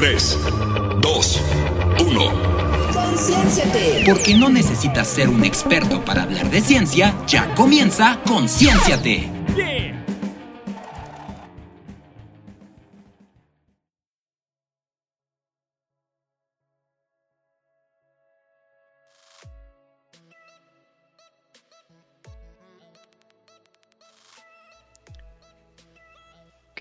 3, 0.00 0.38
2, 1.02 1.40
1. 1.98 2.32
Concienciate. 2.94 4.02
Porque 4.06 4.34
no 4.34 4.48
necesitas 4.48 5.06
ser 5.06 5.28
un 5.28 5.44
experto 5.44 6.02
para 6.06 6.22
hablar 6.22 6.48
de 6.48 6.62
ciencia, 6.62 7.14
ya 7.26 7.54
comienza 7.54 8.18
Concienciate. 8.26 9.39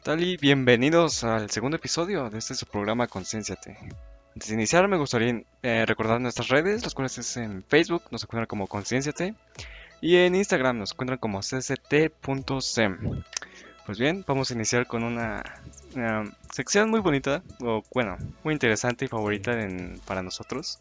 Tal 0.09 0.23
y 0.23 0.37
bienvenidos 0.37 1.23
al 1.23 1.51
segundo 1.51 1.77
episodio 1.77 2.31
de 2.31 2.39
este 2.39 2.55
su 2.55 2.65
programa 2.65 3.05
Concienciate? 3.05 3.77
Antes 4.33 4.49
de 4.49 4.55
iniciar 4.55 4.87
me 4.87 4.97
gustaría 4.97 5.43
eh, 5.61 5.85
recordar 5.85 6.19
nuestras 6.19 6.47
redes, 6.47 6.81
las 6.81 6.95
cuales 6.95 7.15
es 7.19 7.37
en 7.37 7.63
Facebook, 7.63 8.01
nos 8.09 8.23
encuentran 8.23 8.47
como 8.47 8.65
Concienciate 8.65 9.35
y 10.01 10.15
en 10.15 10.33
Instagram 10.33 10.79
nos 10.79 10.93
encuentran 10.93 11.19
como 11.19 11.41
cct.sem. 11.43 12.97
Pues 13.85 13.99
bien, 13.99 14.25
vamos 14.27 14.49
a 14.49 14.55
iniciar 14.55 14.87
con 14.87 15.03
una, 15.03 15.43
una 15.93 16.23
sección 16.51 16.89
muy 16.89 17.01
bonita, 17.01 17.43
o 17.61 17.83
bueno, 17.93 18.17
muy 18.43 18.53
interesante 18.53 19.05
y 19.05 19.07
favorita 19.09 19.61
en- 19.61 20.01
para 20.07 20.23
nosotros. 20.23 20.79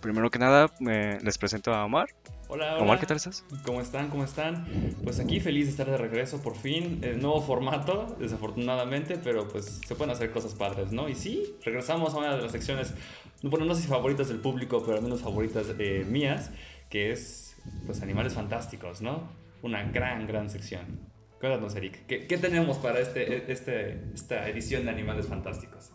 Primero 0.00 0.30
que 0.30 0.38
nada, 0.38 0.70
eh, 0.88 1.18
les 1.22 1.38
presento 1.38 1.74
a 1.74 1.84
Omar. 1.84 2.08
Hola, 2.48 2.74
hola. 2.74 2.82
Omar, 2.82 3.00
¿qué 3.00 3.06
tal 3.06 3.16
estás? 3.16 3.44
¿Cómo 3.64 3.80
están? 3.80 4.08
¿Cómo 4.08 4.24
están? 4.24 4.66
Pues 5.02 5.20
aquí 5.20 5.40
feliz 5.40 5.66
de 5.66 5.72
estar 5.72 5.90
de 5.90 5.96
regreso 5.96 6.40
por 6.40 6.56
fin. 6.56 7.00
El 7.02 7.20
nuevo 7.20 7.42
formato, 7.42 8.16
desafortunadamente, 8.18 9.18
pero 9.22 9.48
pues 9.48 9.80
se 9.86 9.94
pueden 9.94 10.14
hacer 10.14 10.30
cosas 10.30 10.54
padres, 10.54 10.92
¿no? 10.92 11.08
Y 11.08 11.14
sí, 11.14 11.56
regresamos 11.64 12.14
a 12.14 12.18
una 12.18 12.36
de 12.36 12.42
las 12.42 12.52
secciones, 12.52 12.94
bueno, 13.42 13.66
no 13.66 13.74
sé 13.74 13.82
si 13.82 13.88
favoritas 13.88 14.28
del 14.28 14.38
público, 14.38 14.82
pero 14.84 14.96
al 14.96 15.02
menos 15.02 15.20
favoritas 15.20 15.66
eh, 15.78 16.06
mías, 16.08 16.50
que 16.88 17.12
es 17.12 17.56
pues 17.84 18.00
animales 18.00 18.34
fantásticos, 18.34 19.02
¿no? 19.02 19.28
Una 19.62 19.82
gran, 19.82 20.26
gran 20.26 20.48
sección. 20.48 21.00
Cuéntanos, 21.40 21.74
Eric, 21.74 22.06
¿qué, 22.06 22.26
qué 22.26 22.38
tenemos 22.38 22.78
para 22.78 23.00
este, 23.00 23.52
este, 23.52 24.00
esta 24.14 24.48
edición 24.48 24.84
de 24.84 24.90
animales 24.90 25.26
fantásticos? 25.26 25.92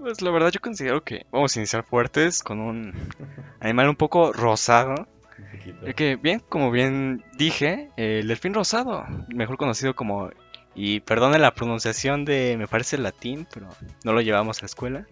Pues 0.00 0.20
la 0.22 0.30
verdad 0.30 0.50
yo 0.50 0.60
considero 0.60 1.02
que 1.02 1.26
vamos 1.30 1.56
a 1.56 1.60
iniciar 1.60 1.84
fuertes 1.84 2.42
con 2.42 2.60
un 2.60 2.92
animal 3.60 3.88
un 3.88 3.96
poco 3.96 4.32
rosado. 4.32 5.06
Que 5.96 6.16
bien, 6.16 6.40
como 6.48 6.70
bien 6.70 7.24
dije, 7.36 7.90
el 7.96 8.28
delfín 8.28 8.54
rosado, 8.54 9.04
mejor 9.28 9.56
conocido 9.56 9.94
como, 9.94 10.30
y 10.74 11.00
perdone 11.00 11.38
la 11.38 11.54
pronunciación 11.54 12.24
de, 12.24 12.56
me 12.58 12.66
parece 12.68 12.98
latín, 12.98 13.46
pero 13.52 13.68
no 14.04 14.12
lo 14.12 14.20
llevamos 14.20 14.58
a 14.58 14.62
la 14.62 14.66
escuela, 14.66 15.06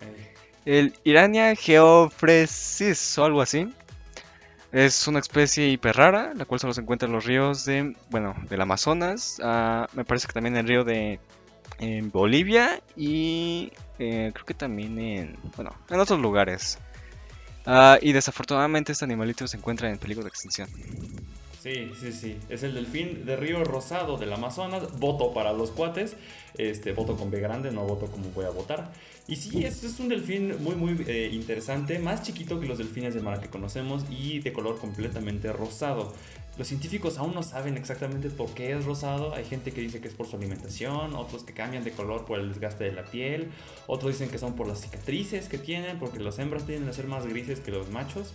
el 0.65 0.95
Irania 1.05 1.55
geofresis 1.57 3.19
o 3.19 3.25
algo 3.25 3.43
así. 3.43 3.69
Es 4.73 5.07
una 5.07 5.21
especie 5.21 5.69
hiper 5.69 5.97
rara, 5.97 6.33
la 6.35 6.47
cual 6.47 6.59
solo 6.59 6.75
se 6.75 6.81
encuentra 6.81 7.07
en 7.07 7.13
los 7.13 7.25
ríos 7.25 7.65
de, 7.65 7.95
bueno, 8.11 8.35
del 8.49 8.61
Amazonas, 8.61 9.41
ah, 9.43 9.87
me 9.93 10.05
parece 10.05 10.27
que 10.27 10.33
también 10.33 10.57
en 10.57 10.61
el 10.63 10.69
río 10.69 10.85
de 10.85 11.21
en 11.79 12.11
Bolivia 12.11 12.83
y 12.97 13.73
eh, 13.99 14.31
creo 14.33 14.47
que 14.47 14.55
también 14.55 14.99
en, 14.99 15.37
bueno, 15.57 15.75
en 15.91 16.01
otros 16.01 16.21
lugares. 16.21 16.79
Ah, 17.67 17.99
y 18.01 18.13
desafortunadamente 18.13 18.93
este 18.93 19.05
animalito 19.05 19.47
se 19.47 19.57
encuentra 19.57 19.91
en 19.91 19.99
peligro 19.99 20.23
de 20.23 20.29
extinción. 20.29 20.69
Sí, 21.65 21.91
sí, 21.99 22.13
sí. 22.13 22.37
Es 22.51 22.63
el 22.63 22.75
delfín 22.75 23.25
de 23.25 23.37
río 23.37 23.65
rosado 23.65 24.19
del 24.19 24.31
Amazonas. 24.35 24.99
Voto 24.99 25.33
para 25.33 25.55
los 25.55 25.71
cuates. 25.71 26.15
Este, 26.59 26.93
voto 26.93 27.17
con 27.17 27.31
B 27.31 27.41
grande, 27.41 27.71
no 27.71 27.87
voto 27.87 28.07
como 28.09 28.29
voy 28.33 28.45
a 28.45 28.51
votar. 28.51 28.93
Y 29.27 29.37
sí, 29.37 29.65
es, 29.65 29.83
es 29.83 29.99
un 29.99 30.11
delfín 30.11 30.63
muy, 30.63 30.75
muy 30.75 31.03
eh, 31.07 31.31
interesante. 31.33 31.99
Más 31.99 32.23
chiquito 32.23 32.61
que 32.61 32.67
los 32.67 32.77
delfines 32.77 33.15
de 33.15 33.23
mar 33.23 33.41
que 33.41 33.49
conocemos 33.49 34.05
y 34.11 34.41
de 34.41 34.53
color 34.53 34.79
completamente 34.79 35.55
rosado. 35.55 36.13
Los 36.57 36.69
científicos 36.69 37.19
aún 37.19 37.35
no 37.35 37.43
saben 37.43 37.77
exactamente 37.77 38.31
por 38.31 38.51
qué 38.55 38.73
es 38.73 38.85
rosado. 38.85 39.35
Hay 39.35 39.45
gente 39.45 39.73
que 39.73 39.81
dice 39.81 40.01
que 40.01 40.07
es 40.07 40.15
por 40.15 40.29
su 40.29 40.37
alimentación, 40.37 41.17
otros 41.17 41.43
que 41.43 41.53
cambian 41.53 41.83
de 41.83 41.91
color 41.91 42.27
por 42.27 42.39
el 42.39 42.49
desgaste 42.49 42.85
de 42.85 42.93
la 42.93 43.05
piel, 43.05 43.51
otros 43.89 44.13
dicen 44.13 44.31
que 44.31 44.39
son 44.39 44.55
por 44.55 44.69
las 44.69 44.81
cicatrices 44.81 45.49
que 45.49 45.59
tienen, 45.59 45.99
porque 45.99 46.21
las 46.21 46.39
hembras 46.39 46.65
tienden 46.65 46.89
a 46.89 46.93
ser 46.93 47.09
más 47.09 47.27
grises 47.27 47.59
que 47.59 47.73
los 47.73 47.91
machos. 47.91 48.33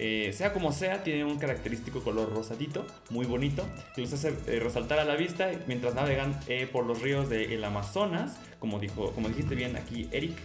Eh, 0.00 0.32
sea 0.32 0.52
como 0.52 0.72
sea, 0.72 1.04
tiene 1.04 1.24
un 1.24 1.38
característico 1.38 2.00
color 2.02 2.32
rosadito, 2.32 2.84
muy 3.10 3.26
bonito, 3.26 3.64
que 3.94 4.00
los 4.00 4.12
hace 4.12 4.34
eh, 4.48 4.58
resaltar 4.58 4.98
a 4.98 5.04
la 5.04 5.14
vista 5.14 5.52
mientras 5.68 5.94
navegan 5.94 6.40
eh, 6.48 6.68
por 6.70 6.84
los 6.84 7.00
ríos 7.00 7.28
del 7.28 7.62
Amazonas, 7.62 8.36
como, 8.58 8.80
dijo, 8.80 9.12
como 9.12 9.28
dijiste 9.28 9.54
bien 9.54 9.76
aquí 9.76 10.08
Eric, 10.10 10.36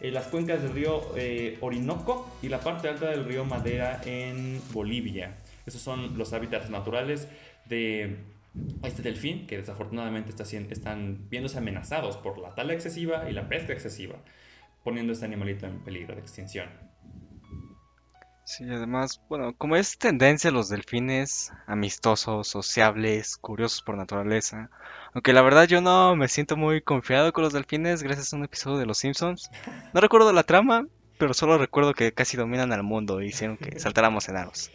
las 0.00 0.26
cuencas 0.26 0.62
del 0.62 0.74
río 0.74 1.02
Orinoco 1.60 2.30
y 2.40 2.48
la 2.48 2.60
parte 2.60 2.88
alta 2.88 3.06
del 3.06 3.24
río 3.24 3.44
Madera 3.44 4.00
en 4.04 4.60
Bolivia. 4.72 5.36
Esos 5.68 5.82
son 5.82 6.16
los 6.16 6.32
hábitats 6.32 6.70
naturales 6.70 7.28
de 7.66 8.16
este 8.82 9.02
delfín, 9.02 9.46
que 9.46 9.58
desafortunadamente 9.58 10.30
está, 10.30 10.42
están 10.42 11.28
viéndose 11.28 11.58
amenazados 11.58 12.16
por 12.16 12.38
la 12.38 12.54
tala 12.54 12.72
excesiva 12.72 13.28
y 13.28 13.34
la 13.34 13.48
pesca 13.48 13.74
excesiva, 13.74 14.16
poniendo 14.82 15.12
este 15.12 15.26
animalito 15.26 15.66
en 15.66 15.84
peligro 15.84 16.14
de 16.14 16.22
extinción. 16.22 16.70
Sí, 18.44 18.64
además, 18.64 19.20
bueno, 19.28 19.54
como 19.58 19.76
es 19.76 19.98
tendencia 19.98 20.50
los 20.50 20.70
delfines 20.70 21.52
amistosos, 21.66 22.48
sociables, 22.48 23.36
curiosos 23.36 23.82
por 23.82 23.98
naturaleza, 23.98 24.70
aunque 25.12 25.34
la 25.34 25.42
verdad 25.42 25.68
yo 25.68 25.82
no 25.82 26.16
me 26.16 26.28
siento 26.28 26.56
muy 26.56 26.80
confiado 26.80 27.34
con 27.34 27.44
los 27.44 27.52
delfines 27.52 28.02
gracias 28.02 28.32
a 28.32 28.36
un 28.36 28.44
episodio 28.44 28.78
de 28.78 28.86
Los 28.86 28.96
Simpsons. 28.96 29.50
No 29.92 30.00
recuerdo 30.00 30.32
la 30.32 30.44
trama, 30.44 30.86
pero 31.18 31.34
solo 31.34 31.58
recuerdo 31.58 31.92
que 31.92 32.12
casi 32.12 32.38
dominan 32.38 32.72
al 32.72 32.84
mundo 32.84 33.20
y 33.20 33.26
hicieron 33.26 33.58
que 33.58 33.78
saltáramos 33.78 34.30
en 34.30 34.38
aros. 34.38 34.70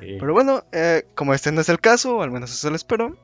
Sí. 0.00 0.16
Pero 0.18 0.32
bueno, 0.32 0.64
eh, 0.72 1.06
como 1.14 1.34
este 1.34 1.52
no 1.52 1.60
es 1.60 1.68
el 1.68 1.80
caso, 1.80 2.16
o 2.16 2.22
al 2.22 2.30
menos 2.30 2.52
eso 2.52 2.70
lo 2.70 2.76
espero, 2.76 3.16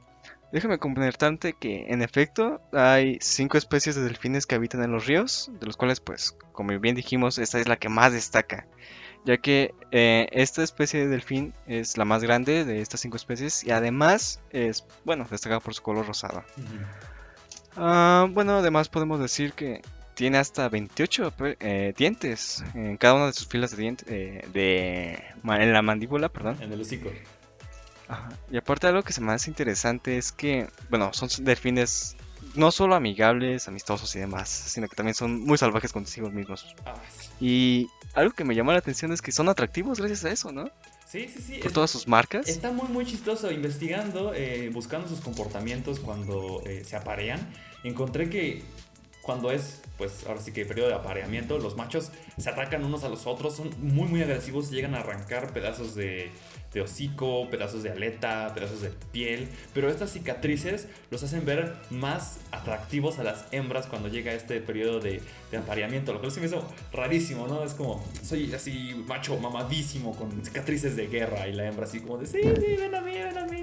déjame 0.54 0.78
comentarte 0.78 1.52
que 1.52 1.86
en 1.88 2.00
efecto 2.00 2.60
hay 2.72 3.18
cinco 3.20 3.58
especies 3.58 3.96
de 3.96 4.02
delfines 4.02 4.46
que 4.46 4.54
habitan 4.54 4.84
en 4.84 4.92
los 4.92 5.06
ríos, 5.06 5.50
de 5.58 5.66
los 5.66 5.76
cuales 5.76 5.98
pues, 5.98 6.36
como 6.52 6.78
bien 6.78 6.94
dijimos, 6.94 7.38
esta 7.38 7.58
es 7.58 7.66
la 7.66 7.76
que 7.76 7.88
más 7.88 8.12
destaca, 8.12 8.66
ya 9.24 9.36
que 9.38 9.74
eh, 9.90 10.28
esta 10.30 10.62
especie 10.62 11.00
de 11.00 11.08
delfín 11.08 11.54
es 11.66 11.96
la 11.96 12.04
más 12.04 12.22
grande 12.22 12.64
de 12.64 12.80
estas 12.80 13.00
cinco 13.00 13.16
especies 13.16 13.64
y 13.64 13.72
además 13.72 14.40
es, 14.50 14.86
bueno, 15.04 15.26
destaca 15.28 15.58
por 15.58 15.74
su 15.74 15.82
color 15.82 16.06
rosado. 16.06 16.44
Ah, 17.76 18.28
bueno, 18.30 18.58
además 18.58 18.88
podemos 18.88 19.18
decir 19.18 19.54
que 19.54 19.82
tiene 20.14 20.38
hasta 20.38 20.68
28 20.68 21.30
pe- 21.32 21.56
eh, 21.60 21.92
dientes 21.96 22.62
en 22.74 22.96
cada 22.96 23.14
una 23.14 23.26
de 23.26 23.32
sus 23.32 23.46
filas 23.48 23.72
de 23.72 23.76
dientes, 23.76 24.06
eh, 24.08 24.46
de, 24.52 25.22
en 25.44 25.72
la 25.72 25.82
mandíbula, 25.82 26.28
perdón. 26.28 26.56
En 26.62 26.72
el 26.72 26.80
hocico. 26.80 27.10
Ajá. 28.08 28.28
Y 28.50 28.56
aparte 28.56 28.86
algo 28.86 29.02
que 29.02 29.12
se 29.12 29.20
me 29.20 29.32
hace 29.32 29.50
interesante 29.50 30.18
es 30.18 30.30
que, 30.32 30.68
bueno, 30.90 31.12
son 31.14 31.28
delfines 31.44 32.16
no 32.54 32.70
solo 32.70 32.94
amigables, 32.94 33.66
amistosos 33.66 34.14
y 34.14 34.18
demás, 34.20 34.48
sino 34.48 34.86
que 34.88 34.94
también 34.94 35.14
son 35.14 35.40
muy 35.40 35.56
salvajes 35.58 35.92
consigo 35.92 36.30
mismos. 36.30 36.74
Ah, 36.84 36.94
sí. 37.18 37.28
Y 37.40 37.88
algo 38.14 38.32
que 38.34 38.44
me 38.44 38.54
llamó 38.54 38.72
la 38.72 38.78
atención 38.78 39.12
es 39.12 39.22
que 39.22 39.32
son 39.32 39.48
atractivos 39.48 39.98
gracias 39.98 40.24
a 40.26 40.30
eso, 40.30 40.52
¿no? 40.52 40.70
Sí, 41.08 41.28
sí, 41.28 41.40
sí. 41.40 41.52
Por 41.58 41.68
es- 41.68 41.72
todas 41.72 41.90
sus 41.90 42.06
marcas. 42.06 42.46
Está 42.48 42.70
muy, 42.70 42.88
muy 42.88 43.06
chistoso 43.06 43.50
investigando, 43.50 44.34
eh, 44.34 44.68
buscando 44.72 45.08
sus 45.08 45.20
comportamientos 45.20 45.98
cuando 45.98 46.62
eh, 46.66 46.84
se 46.84 46.96
aparean. 46.96 47.40
Encontré 47.82 48.28
que 48.28 48.62
cuando 49.24 49.50
es, 49.50 49.80
pues 49.96 50.26
ahora 50.26 50.40
sí 50.40 50.52
que 50.52 50.66
periodo 50.66 50.88
de 50.88 50.94
apareamiento, 50.94 51.58
los 51.58 51.76
machos 51.76 52.10
se 52.36 52.50
atacan 52.50 52.84
unos 52.84 53.04
a 53.04 53.08
los 53.08 53.26
otros, 53.26 53.56
son 53.56 53.70
muy, 53.78 54.06
muy 54.06 54.22
agresivos, 54.22 54.70
llegan 54.70 54.94
a 54.94 55.00
arrancar 55.00 55.54
pedazos 55.54 55.94
de, 55.94 56.30
hocico, 56.78 57.48
pedazos 57.48 57.82
de 57.82 57.90
aleta, 57.90 58.52
pedazos 58.54 58.82
de 58.82 58.90
piel. 59.12 59.48
Pero 59.72 59.88
estas 59.88 60.10
cicatrices 60.10 60.88
los 61.10 61.22
hacen 61.22 61.46
ver 61.46 61.74
más 61.88 62.38
atractivos 62.50 63.18
a 63.18 63.24
las 63.24 63.46
hembras 63.50 63.86
cuando 63.86 64.08
llega 64.08 64.34
este 64.34 64.60
periodo 64.60 65.00
de, 65.00 65.22
de 65.50 65.56
apareamiento, 65.56 66.12
lo 66.12 66.20
cual 66.20 66.30
se 66.30 66.40
me 66.40 66.46
hizo 66.46 66.62
rarísimo, 66.92 67.48
¿no? 67.48 67.64
Es 67.64 67.72
como, 67.72 68.04
soy 68.22 68.52
así 68.52 69.02
macho 69.06 69.38
mamadísimo 69.38 70.14
con 70.14 70.44
cicatrices 70.44 70.96
de 70.96 71.06
guerra 71.06 71.48
y 71.48 71.54
la 71.54 71.66
hembra 71.66 71.86
así 71.86 72.00
como 72.00 72.18
de, 72.18 72.26
sí, 72.26 72.40
sí, 72.42 72.76
ven 72.76 72.94
a 72.94 73.00
mí, 73.00 73.12
ven 73.12 73.38
a 73.38 73.46
mí. 73.46 73.53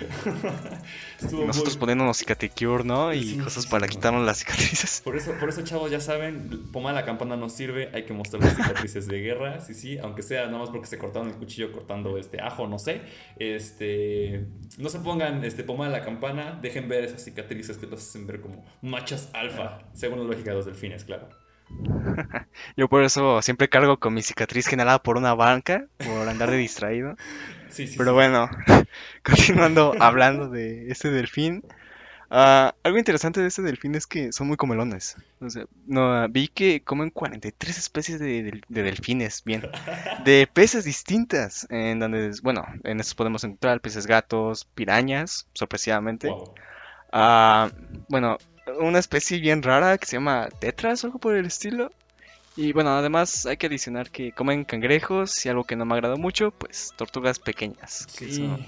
Nosotros 1.46 1.76
muy- 1.76 1.80
poniéndonos 1.80 2.18
cicatricure, 2.18 2.84
¿no? 2.84 3.12
Y 3.12 3.22
Sí, 3.22 3.36
cosas 3.36 3.64
sí, 3.64 3.70
para 3.70 3.86
sí. 3.86 3.92
quitarnos 3.92 4.24
las 4.24 4.38
cicatrices. 4.38 5.00
Por 5.04 5.16
eso, 5.16 5.38
por 5.38 5.48
eso, 5.48 5.62
chavos, 5.62 5.90
ya 5.90 6.00
saben, 6.00 6.70
pomada 6.72 6.96
de 6.96 7.00
la 7.02 7.06
campana 7.06 7.36
no 7.36 7.48
sirve, 7.48 7.90
hay 7.94 8.04
que 8.04 8.12
mostrar 8.12 8.42
las 8.42 8.54
cicatrices 8.56 9.06
de 9.08 9.20
guerra, 9.20 9.60
sí, 9.60 9.74
sí, 9.74 9.98
aunque 9.98 10.22
sea 10.22 10.46
nada 10.46 10.58
más 10.58 10.70
porque 10.70 10.86
se 10.86 10.98
cortaron 10.98 11.28
el 11.28 11.36
cuchillo 11.36 11.72
cortando 11.72 12.18
este 12.18 12.40
ajo, 12.40 12.66
no 12.66 12.78
sé. 12.78 13.02
Este, 13.36 14.46
no 14.76 14.88
se 14.88 14.98
pongan 15.00 15.44
este 15.44 15.64
pomada 15.64 15.92
de 15.92 15.98
la 15.98 16.04
campana, 16.04 16.58
dejen 16.60 16.88
ver 16.88 17.04
esas 17.04 17.24
cicatrices 17.24 17.78
que 17.78 17.86
los 17.86 18.00
hacen 18.00 18.26
ver 18.26 18.40
como 18.40 18.64
machas 18.82 19.30
alfa, 19.32 19.78
según 19.94 20.18
la 20.20 20.24
lógica 20.26 20.50
de 20.50 20.56
los 20.56 20.66
delfines, 20.66 21.04
claro. 21.04 21.28
Yo 22.76 22.88
por 22.88 23.02
eso 23.02 23.42
siempre 23.42 23.68
cargo 23.68 23.98
con 23.98 24.14
mi 24.14 24.22
cicatriz 24.22 24.66
generada 24.66 25.02
por 25.02 25.16
una 25.16 25.34
banca, 25.34 25.86
por 26.02 26.28
andar 26.28 26.50
de 26.50 26.56
distraído. 26.56 27.16
Sí, 27.68 27.86
sí, 27.86 27.98
Pero 27.98 28.12
sí. 28.12 28.14
bueno, 28.14 28.48
continuando 29.24 29.94
hablando 29.98 30.48
de 30.48 30.88
este 30.90 31.10
delfín. 31.10 31.62
Ah, 32.30 32.74
algo 32.84 32.98
interesante 32.98 33.40
de 33.40 33.48
este 33.48 33.62
delfín 33.62 33.94
es 33.94 34.06
que 34.06 34.32
son 34.32 34.48
muy 34.48 34.56
comelones. 34.56 35.16
O 35.40 35.50
sea, 35.50 35.64
no, 35.86 36.12
ah, 36.14 36.28
vi 36.30 36.48
que 36.48 36.82
comen 36.84 37.10
43 37.10 37.78
especies 37.78 38.20
de, 38.20 38.42
del- 38.44 38.62
de 38.68 38.82
delfines, 38.82 39.42
bien, 39.44 39.68
de 40.18 40.48
peces 40.52 40.84
distintas, 40.84 41.66
en 41.70 42.00
donde, 42.00 42.32
bueno, 42.42 42.64
en 42.84 43.00
estos 43.00 43.14
podemos 43.16 43.44
encontrar 43.44 43.80
peces 43.80 44.06
gatos, 44.06 44.66
pirañas, 44.74 45.48
sorpresivamente. 45.54 46.28
Wow. 46.28 46.48
Ah, 47.12 47.70
bueno, 48.08 48.38
una 48.80 48.98
especie 48.98 49.40
bien 49.40 49.62
rara 49.62 49.98
que 49.98 50.06
se 50.06 50.16
llama 50.16 50.48
tetras 50.60 51.04
o 51.04 51.08
algo 51.08 51.18
por 51.18 51.36
el 51.36 51.46
estilo. 51.46 51.92
Y 52.58 52.72
bueno, 52.72 52.90
además 52.90 53.46
hay 53.46 53.56
que 53.56 53.68
adicionar 53.68 54.10
que 54.10 54.32
comen 54.32 54.64
cangrejos 54.64 55.46
y 55.46 55.48
algo 55.48 55.62
que 55.62 55.76
no 55.76 55.84
me 55.84 55.94
agradó 55.94 56.16
mucho, 56.16 56.50
pues 56.50 56.92
tortugas 56.96 57.38
pequeñas. 57.38 58.08
que 58.18 58.28
Sí. 58.32 58.42
eso, 58.44 58.58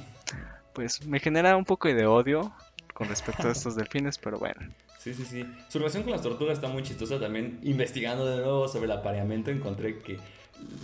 pues 0.72 1.04
me 1.06 1.18
genera 1.18 1.56
un 1.56 1.64
poco 1.64 1.88
de 1.88 2.06
odio 2.06 2.52
con 2.94 3.08
respecto 3.08 3.48
a 3.48 3.50
estos 3.50 3.74
delfines, 3.74 4.16
pero 4.16 4.38
bueno. 4.38 4.60
Sí, 5.00 5.12
sí, 5.12 5.24
sí. 5.24 5.44
Su 5.68 5.78
relación 5.78 6.04
con 6.04 6.12
las 6.12 6.22
tortugas 6.22 6.58
está 6.58 6.68
muy 6.68 6.84
chistosa. 6.84 7.18
También 7.18 7.58
investigando 7.64 8.26
de 8.26 8.36
nuevo 8.36 8.68
sobre 8.68 8.84
el 8.84 8.92
apareamiento 8.92 9.50
encontré 9.50 9.98
que 9.98 10.20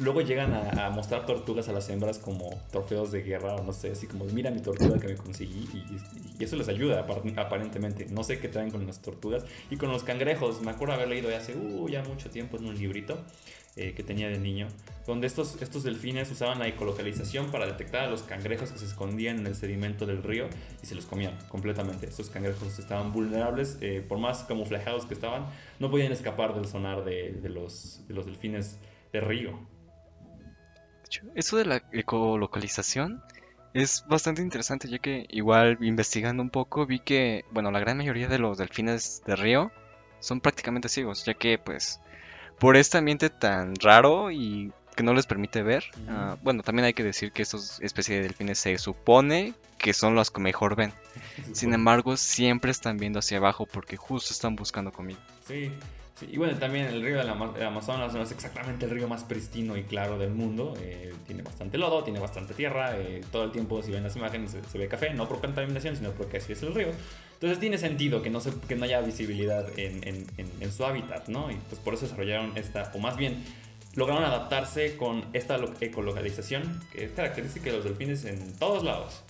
luego 0.00 0.20
llegan 0.20 0.52
a, 0.52 0.90
mostrar 0.90 1.26
tortugas 1.26 1.68
a 1.68 1.72
las 1.72 1.88
hembras 1.88 2.18
como 2.18 2.50
trofeos 2.70 3.12
de 3.12 3.22
guerra 3.22 3.56
o 3.56 3.64
no 3.64 3.72
sé, 3.72 3.92
así 3.92 4.06
como 4.06 4.24
mira 4.26 4.50
mi 4.50 4.60
tortuga 4.60 4.98
que 4.98 5.08
me 5.08 5.16
conseguí 5.16 5.68
y, 5.72 6.42
eso 6.42 6.56
les 6.56 6.68
ayuda 6.68 7.06
apar- 7.06 7.38
aparentemente. 7.38 8.06
No 8.10 8.22
sé 8.22 8.38
qué 8.38 8.48
traen 8.48 8.70
con 8.70 8.86
las 8.86 9.00
tortugas 9.00 9.44
y 9.70 9.76
con 9.76 9.90
los 9.90 10.04
cangrejos. 10.04 10.60
Me 10.60 10.70
acuerdo 10.70 10.94
haber 10.94 11.08
leído 11.08 11.34
hace 11.34 11.54
uh, 11.56 11.88
ya 11.88 12.02
mucho 12.02 12.28
tiempo 12.30 12.58
en 12.58 12.66
un 12.66 12.74
librito 12.74 13.16
eh, 13.76 13.94
que 13.94 14.02
tenía 14.02 14.28
de 14.28 14.38
niño, 14.38 14.68
donde 15.06 15.26
estos, 15.26 15.60
estos 15.62 15.82
delfines 15.82 16.30
usaban 16.30 16.58
la 16.58 16.68
ecolocalización 16.68 17.50
para 17.50 17.66
detectar 17.66 18.04
a 18.04 18.10
los 18.10 18.22
cangrejos 18.22 18.70
que 18.70 18.78
se 18.78 18.84
escondían 18.84 19.38
en 19.38 19.46
el 19.46 19.54
sedimento 19.54 20.04
del 20.04 20.22
río 20.22 20.46
y 20.82 20.86
se 20.86 20.94
los 20.94 21.06
comían 21.06 21.38
completamente. 21.48 22.06
Estos 22.06 22.28
cangrejos 22.28 22.78
estaban 22.78 23.12
vulnerables, 23.12 23.78
eh, 23.80 24.04
por 24.06 24.18
más 24.18 24.44
camuflajeados 24.44 25.06
que 25.06 25.14
estaban, 25.14 25.46
no 25.78 25.90
podían 25.90 26.12
escapar 26.12 26.54
del 26.54 26.66
sonar 26.66 27.04
de 27.04 27.48
los 27.48 28.00
delfines 28.08 28.78
de 29.16 29.20
río. 29.20 29.58
Eso 31.34 31.56
de 31.56 31.64
la 31.64 31.82
ecolocalización 31.92 33.22
es 33.74 34.04
bastante 34.08 34.42
interesante, 34.42 34.88
ya 34.88 34.98
que 34.98 35.26
igual 35.30 35.78
investigando 35.80 36.42
un 36.42 36.50
poco 36.50 36.86
vi 36.86 37.00
que, 37.00 37.44
bueno, 37.50 37.70
la 37.70 37.80
gran 37.80 37.96
mayoría 37.96 38.28
de 38.28 38.38
los 38.38 38.58
delfines 38.58 39.22
de 39.26 39.36
río 39.36 39.72
son 40.20 40.40
prácticamente 40.40 40.88
ciegos, 40.88 41.24
ya 41.24 41.34
que 41.34 41.58
pues 41.58 42.00
por 42.58 42.76
este 42.76 42.98
ambiente 42.98 43.30
tan 43.30 43.74
raro 43.76 44.30
y 44.30 44.72
que 44.96 45.02
no 45.02 45.12
les 45.12 45.26
permite 45.26 45.62
ver, 45.62 45.84
ah, 46.08 46.36
bueno, 46.42 46.62
también 46.62 46.86
hay 46.86 46.94
que 46.94 47.04
decir 47.04 47.30
que 47.32 47.42
estos 47.42 47.80
especies 47.80 48.18
de 48.18 48.22
delfines 48.22 48.58
se 48.58 48.78
supone 48.78 49.52
que 49.76 49.92
son 49.92 50.14
los 50.14 50.30
que 50.30 50.40
mejor 50.40 50.74
ven. 50.74 50.92
Sin 51.52 51.74
embargo, 51.74 52.16
siempre 52.16 52.70
están 52.70 52.96
viendo 52.96 53.18
hacia 53.18 53.36
abajo 53.36 53.66
porque 53.66 53.96
justo 53.96 54.32
están 54.32 54.56
buscando 54.56 54.90
comida. 54.92 55.18
Sí, 55.46 55.70
sí, 56.18 56.28
y 56.32 56.36
bueno, 56.38 56.58
también 56.58 56.86
el 56.86 57.02
río 57.02 57.18
del 57.18 57.28
Ama- 57.28 57.52
del 57.52 57.66
Amazonas 57.66 58.12
no 58.14 58.22
es 58.22 58.30
exactamente 58.32 58.84
el 58.86 58.90
río 58.90 59.06
más 59.08 59.22
pristino 59.24 59.76
y 59.76 59.84
claro 59.84 60.18
del 60.18 60.30
mundo. 60.30 60.74
eh, 60.80 61.12
tiene 61.26 61.42
bastante 61.42 61.78
lodo, 61.78 62.02
tiene 62.04 62.18
bastante 62.18 62.54
tierra. 62.54 62.96
eh, 62.98 63.20
todo 63.30 63.44
el 63.44 63.52
tiempo, 63.52 63.82
si 63.82 63.90
ven 63.92 64.02
las 64.02 64.16
imágenes, 64.16 64.50
se, 64.52 64.62
se 64.64 64.78
ve 64.78 64.88
café, 64.88 65.12
no 65.14 65.28
por 65.28 65.40
contaminación, 65.40 65.96
sino 65.96 66.10
porque 66.12 66.38
así 66.38 66.52
es 66.52 66.62
el 66.62 66.74
río. 66.74 66.88
Entonces 67.34 67.58
tiene 67.60 67.78
sentido 67.78 68.22
que 68.22 68.30
no, 68.30 68.40
se, 68.40 68.50
que 68.66 68.74
no 68.76 68.84
haya 68.84 69.00
visibilidad 69.02 69.66
en, 69.78 70.06
en- 70.08 70.26
en- 70.38 70.50
en 70.60 70.72
su 70.72 70.84
hábitat, 70.86 71.28
¿no? 71.28 71.50
Y 71.50 71.56
pues 71.68 71.80
por 71.80 71.94
eso 71.94 72.04
desarrollaron 72.06 72.52
esta, 72.56 72.90
o 72.94 72.98
más 72.98 73.16
bien, 73.16 73.44
lograron 73.94 74.24
adaptarse 74.24 74.96
con 74.96 75.24
esta 75.34 75.58
lo- 75.58 75.72
ecolocalización, 75.80 76.80
que 76.92 77.04
es 77.04 77.12
característica 77.12 77.66
de 77.70 77.76
los 77.76 77.84
delfines 77.84 78.24
en 78.24 78.52
todos 78.58 78.84
lados. 78.84 79.22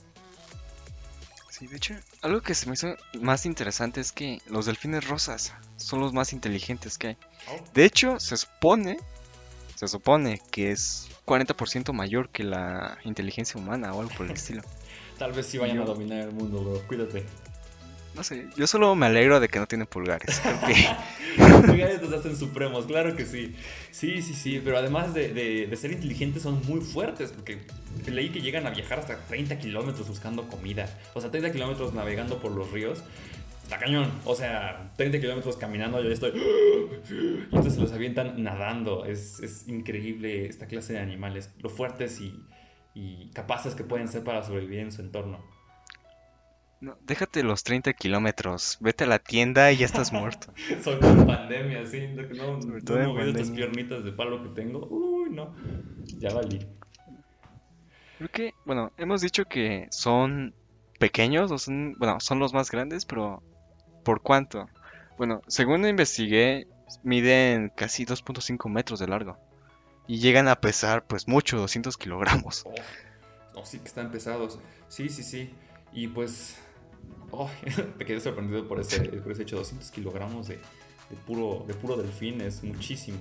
Sí, 1.58 1.66
de 1.68 1.76
hecho, 1.76 1.94
algo 2.20 2.42
que 2.42 2.54
se 2.54 2.66
me 2.66 2.74
hizo 2.74 2.94
más 3.20 3.46
interesante 3.46 4.00
es 4.00 4.12
que 4.12 4.42
los 4.46 4.66
delfines 4.66 5.08
rosas 5.08 5.54
son 5.76 6.00
los 6.00 6.12
más 6.12 6.32
inteligentes 6.34 6.98
que 6.98 7.06
hay. 7.08 7.16
De 7.72 7.84
hecho, 7.86 8.20
se 8.20 8.36
supone, 8.36 8.98
se 9.74 9.88
supone 9.88 10.42
que 10.50 10.70
es 10.72 11.08
40% 11.24 11.94
mayor 11.94 12.28
que 12.28 12.44
la 12.44 12.98
inteligencia 13.04 13.58
humana 13.58 13.94
o 13.94 14.00
algo 14.02 14.12
por 14.14 14.26
el 14.26 14.32
estilo. 14.36 14.62
Tal 15.18 15.32
vez 15.32 15.46
sí 15.46 15.56
vayan 15.56 15.76
Yo- 15.76 15.82
a 15.84 15.86
dominar 15.86 16.18
el 16.20 16.32
mundo, 16.32 16.62
bro. 16.62 16.86
Cuídate. 16.86 17.24
No 18.16 18.22
sé, 18.24 18.48
yo 18.56 18.66
solo 18.66 18.94
me 18.94 19.06
alegro 19.06 19.38
de 19.40 19.48
que 19.48 19.58
no 19.58 19.66
tienen 19.66 19.86
pulgares. 19.86 20.40
Los 21.38 21.60
pulgares 21.66 22.00
los 22.00 22.12
hacen 22.14 22.34
supremos, 22.34 22.86
claro 22.86 23.14
que 23.14 23.26
sí. 23.26 23.54
Sí, 23.90 24.22
sí, 24.22 24.32
sí, 24.32 24.58
pero 24.64 24.78
además 24.78 25.12
de, 25.12 25.34
de- 25.34 25.66
de 25.66 25.76
ser 25.76 25.92
inteligentes 25.92 26.42
son 26.42 26.62
muy 26.66 26.80
fuertes, 26.80 27.30
porque 27.32 27.58
leí 28.10 28.30
que 28.30 28.40
llegan 28.40 28.66
a 28.66 28.70
viajar 28.70 29.00
hasta 29.00 29.18
30 29.26 29.58
kilómetros 29.58 30.08
buscando 30.08 30.48
comida. 30.48 30.88
O 31.12 31.20
sea, 31.20 31.30
30 31.30 31.52
kilómetros 31.52 31.92
navegando 31.92 32.38
por 32.40 32.52
los 32.52 32.70
ríos. 32.72 33.02
Está 33.64 33.78
cañón. 33.78 34.10
O 34.24 34.34
sea, 34.34 34.92
30 34.96 35.20
kilómetros 35.20 35.58
caminando, 35.58 36.00
yo 36.02 36.08
ya 36.08 36.14
estoy... 36.14 36.32
Y 37.10 37.44
entonces 37.44 37.74
se 37.74 37.80
los 37.80 37.92
avientan 37.92 38.42
nadando. 38.42 39.04
Es, 39.04 39.38
es 39.40 39.68
increíble 39.68 40.46
esta 40.46 40.66
clase 40.66 40.94
de 40.94 41.00
animales, 41.00 41.50
lo 41.60 41.68
fuertes 41.68 42.18
y, 42.22 42.34
y 42.94 43.30
capaces 43.34 43.74
que 43.74 43.84
pueden 43.84 44.08
ser 44.08 44.24
para 44.24 44.42
sobrevivir 44.42 44.78
en 44.80 44.90
su 44.92 45.02
entorno. 45.02 45.44
No, 46.86 46.96
déjate 47.04 47.42
los 47.42 47.64
30 47.64 47.94
kilómetros, 47.94 48.78
vete 48.78 49.02
a 49.02 49.06
la 49.08 49.18
tienda 49.18 49.72
y 49.72 49.78
ya 49.78 49.86
estás 49.86 50.12
muerto. 50.12 50.54
Son 50.84 51.00
con 51.00 51.26
pandemia, 51.26 51.84
sí. 51.84 52.06
No, 52.14 52.22
no, 52.22 52.62
Sobre 52.62 52.78
no 52.78 52.84
todo 52.84 53.00
en 53.00 53.08
mover 53.08 53.28
estas 53.30 53.50
piernitas 53.50 54.04
de 54.04 54.12
palo 54.12 54.40
que 54.44 54.50
tengo. 54.50 54.86
Uy, 54.86 55.30
no. 55.30 55.52
Ya 56.20 56.32
valí. 56.32 56.64
Creo 58.18 58.30
que, 58.30 58.54
bueno, 58.64 58.92
hemos 58.98 59.20
dicho 59.20 59.46
que 59.46 59.88
son 59.90 60.54
pequeños, 61.00 61.50
o 61.50 61.58
son, 61.58 61.96
bueno, 61.98 62.20
son 62.20 62.38
los 62.38 62.54
más 62.54 62.70
grandes, 62.70 63.04
pero 63.04 63.42
¿por 64.04 64.22
cuánto? 64.22 64.68
Bueno, 65.18 65.42
según 65.48 65.84
investigué, 65.88 66.68
miden 67.02 67.72
casi 67.74 68.06
2.5 68.06 68.70
metros 68.70 69.00
de 69.00 69.08
largo. 69.08 69.36
Y 70.06 70.20
llegan 70.20 70.46
a 70.46 70.60
pesar, 70.60 71.04
pues, 71.04 71.26
mucho, 71.26 71.58
200 71.58 71.96
kilogramos. 71.96 72.62
Oh, 72.64 72.74
no, 73.56 73.66
sí 73.66 73.80
que 73.80 73.88
están 73.88 74.12
pesados. 74.12 74.60
Sí, 74.88 75.08
sí, 75.08 75.24
sí. 75.24 75.52
Y 75.92 76.06
pues. 76.06 76.62
Oh, 77.30 77.50
me 77.98 78.04
quedé 78.04 78.20
sorprendido 78.20 78.66
por 78.66 78.80
ese, 78.80 79.00
por 79.00 79.32
ese 79.32 79.42
hecho. 79.42 79.56
200 79.56 79.90
kilogramos 79.90 80.48
de, 80.48 80.54
de 80.56 81.16
puro, 81.26 81.64
de 81.66 81.74
puro 81.74 81.96
delfín 81.96 82.40
es 82.40 82.62
muchísimo. 82.62 83.18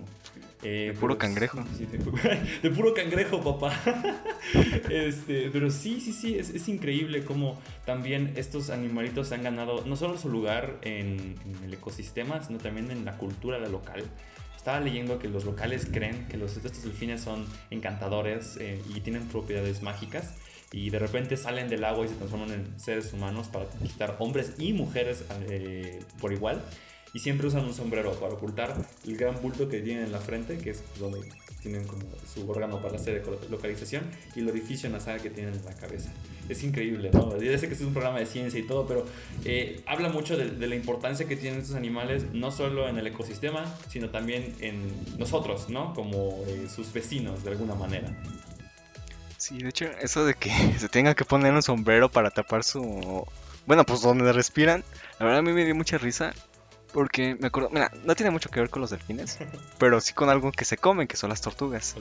Eh, 0.63 0.91
De 0.93 0.99
puro 0.99 1.15
pero 1.15 1.17
cangrejo. 1.17 1.63
sí, 1.77 1.85
de, 1.85 1.97
de 2.63 2.69
puro 2.71 2.93
cangrejo, 2.93 3.41
papá. 3.43 3.73
este, 4.89 5.49
pero 5.51 5.69
sí, 5.69 5.99
sí, 6.01 6.13
sí, 6.13 6.37
es, 6.37 6.49
es 6.49 6.67
increíble 6.67 7.23
cómo 7.25 7.59
también 7.85 8.33
estos 8.35 8.69
animalitos 8.69 9.31
han 9.31 9.43
ganado 9.43 9.83
no 9.85 9.95
solo 9.95 10.17
su 10.17 10.29
lugar 10.29 10.79
en, 10.81 11.35
en 11.45 11.63
el 11.63 11.73
ecosistema, 11.73 12.41
sino 12.43 12.59
también 12.59 12.89
en 12.91 13.05
la 13.05 13.17
cultura 13.17 13.59
local. 13.67 14.03
Estaba 14.65 14.79
leyendo 14.79 15.19
que 15.19 15.27
los 15.27 15.45
locales 15.45 15.85
creen 15.85 16.27
que 16.27 16.37
los, 16.37 16.57
estos 16.57 16.81
delfines 16.81 17.21
son 17.21 17.45
encantadores 17.69 18.57
eh, 18.59 18.81
y 18.95 19.01
tienen 19.01 19.27
propiedades 19.27 19.83
mágicas 19.83 20.33
y 20.71 20.89
de 20.89 20.97
repente 20.97 21.37
salen 21.37 21.69
del 21.69 21.83
agua 21.83 22.05
y 22.05 22.07
se 22.07 22.15
transforman 22.15 22.49
en 22.49 22.79
seres 22.79 23.13
humanos 23.13 23.47
para 23.47 23.65
conquistar 23.65 24.15
hombres 24.17 24.55
y 24.57 24.73
mujeres 24.73 25.23
eh, 25.51 25.99
por 26.19 26.33
igual. 26.33 26.63
Y 27.15 27.19
siempre 27.19 27.47
usan 27.47 27.63
un 27.63 27.73
sombrero 27.73 28.11
para 28.19 28.33
ocultar 28.33 28.75
el 29.05 29.15
gran 29.15 29.41
bulto 29.41 29.69
que 29.69 29.79
tienen 29.79 30.03
en 30.03 30.11
la 30.11 30.19
frente, 30.19 30.57
que 30.57 30.71
es 30.71 30.83
donde 30.99 31.21
tienen 31.61 31.87
como 31.87 32.03
su 32.31 32.51
órgano 32.51 32.81
para 32.81 32.97
hacer 32.97 33.23
localización, 33.49 34.03
y 34.35 34.41
el 34.41 34.49
orificio 34.49 34.89
nasal 34.89 35.21
que 35.21 35.29
tienen 35.29 35.53
en 35.53 35.63
la 35.63 35.73
cabeza. 35.75 36.11
Es 36.49 36.61
increíble, 36.61 37.11
¿no? 37.13 37.41
Yo 37.41 37.57
sé 37.57 37.69
que 37.69 37.73
es 37.73 37.79
un 37.79 37.93
programa 37.93 38.19
de 38.19 38.25
ciencia 38.25 38.59
y 38.59 38.63
todo, 38.63 38.85
pero 38.85 39.05
eh, 39.45 39.81
habla 39.85 40.09
mucho 40.09 40.35
de, 40.35 40.49
de 40.51 40.67
la 40.67 40.75
importancia 40.75 41.25
que 41.25 41.37
tienen 41.37 41.61
estos 41.61 41.77
animales, 41.77 42.25
no 42.33 42.51
solo 42.51 42.89
en 42.89 42.97
el 42.97 43.07
ecosistema, 43.07 43.63
sino 43.87 44.09
también 44.09 44.53
en 44.59 44.91
nosotros, 45.17 45.69
¿no? 45.69 45.93
Como 45.93 46.43
eh, 46.47 46.67
sus 46.67 46.91
vecinos, 46.91 47.45
de 47.45 47.51
alguna 47.51 47.75
manera. 47.75 48.13
Sí, 49.37 49.59
de 49.59 49.69
hecho, 49.69 49.85
eso 50.01 50.25
de 50.25 50.33
que 50.33 50.49
se 50.79 50.89
tenga 50.89 51.15
que 51.15 51.23
poner 51.23 51.53
un 51.53 51.61
sombrero 51.61 52.09
para 52.11 52.29
tapar 52.29 52.65
su... 52.65 53.25
Bueno, 53.65 53.85
pues 53.85 54.01
donde 54.01 54.33
respiran, 54.33 54.83
la 55.17 55.25
verdad 55.25 55.39
a 55.39 55.43
mí 55.43 55.53
me 55.53 55.63
dio 55.63 55.73
mucha 55.75 55.97
risa. 55.97 56.33
Porque 56.95 57.35
me 57.35 57.47
acuerdo, 57.47 57.69
mira, 57.71 57.91
no 58.05 58.15
tiene 58.15 58.31
mucho 58.31 58.49
que 58.49 58.61
ver 58.61 58.69
con 58.69 58.79
los 58.81 58.89
delfines, 58.89 59.37
pero 59.77 59.99
sí 59.99 60.13
con 60.13 60.29
algo 60.29 60.49
que 60.53 60.63
se 60.63 60.77
comen, 60.77 61.07
que 61.07 61.17
son 61.17 61.29
las 61.29 61.41
tortugas. 61.41 61.93
Sí. 61.97 61.99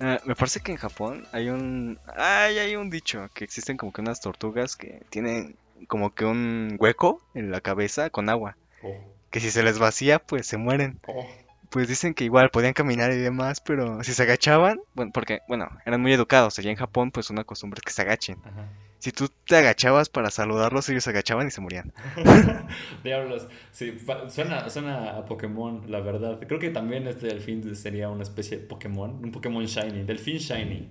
Ah, 0.00 0.18
me 0.24 0.34
parece 0.34 0.58
que 0.58 0.72
en 0.72 0.78
Japón 0.78 1.28
hay 1.30 1.48
un... 1.48 2.00
Ay, 2.16 2.58
hay 2.58 2.74
un 2.74 2.90
dicho, 2.90 3.30
que 3.34 3.44
existen 3.44 3.76
como 3.76 3.92
que 3.92 4.00
unas 4.00 4.20
tortugas 4.20 4.74
que 4.74 5.00
tienen 5.10 5.54
como 5.86 6.12
que 6.12 6.24
un 6.24 6.74
hueco 6.80 7.22
en 7.34 7.52
la 7.52 7.60
cabeza 7.60 8.10
con 8.10 8.28
agua. 8.28 8.56
Oh, 8.82 8.96
Que 9.30 9.38
si 9.38 9.52
se 9.52 9.62
les 9.62 9.78
vacía, 9.78 10.18
pues 10.18 10.44
se 10.48 10.56
mueren. 10.56 10.98
oh. 11.06 11.24
Pues 11.72 11.88
dicen 11.88 12.12
que 12.12 12.24
igual 12.24 12.50
podían 12.50 12.74
caminar 12.74 13.10
y 13.12 13.16
demás, 13.16 13.60
pero 13.60 14.04
si 14.04 14.12
se 14.12 14.22
agachaban, 14.22 14.80
bueno, 14.94 15.10
porque, 15.12 15.40
bueno, 15.48 15.68
eran 15.86 16.02
muy 16.02 16.12
educados. 16.12 16.58
Allá 16.58 16.70
en 16.70 16.76
Japón, 16.76 17.10
pues 17.10 17.30
una 17.30 17.44
costumbre 17.44 17.78
es 17.78 17.84
que 17.84 17.92
se 17.92 18.02
agachen. 18.02 18.38
Ajá. 18.44 18.68
Si 19.02 19.10
tú 19.10 19.28
te 19.48 19.56
agachabas 19.56 20.08
para 20.08 20.30
saludarlos, 20.30 20.88
ellos 20.88 21.02
se 21.02 21.10
agachaban 21.10 21.48
y 21.48 21.50
se 21.50 21.60
morían. 21.60 21.92
Diablos, 23.02 23.48
sí, 23.72 23.98
suena, 24.28 24.70
suena 24.70 25.16
a 25.16 25.24
Pokémon, 25.24 25.90
la 25.90 25.98
verdad. 25.98 26.38
Creo 26.46 26.60
que 26.60 26.70
también 26.70 27.08
este 27.08 27.26
delfín 27.26 27.74
sería 27.74 28.10
una 28.10 28.22
especie 28.22 28.58
de 28.58 28.64
Pokémon, 28.64 29.10
un 29.24 29.32
Pokémon 29.32 29.64
Shiny, 29.64 30.04
delfín 30.04 30.36
Shiny. 30.36 30.88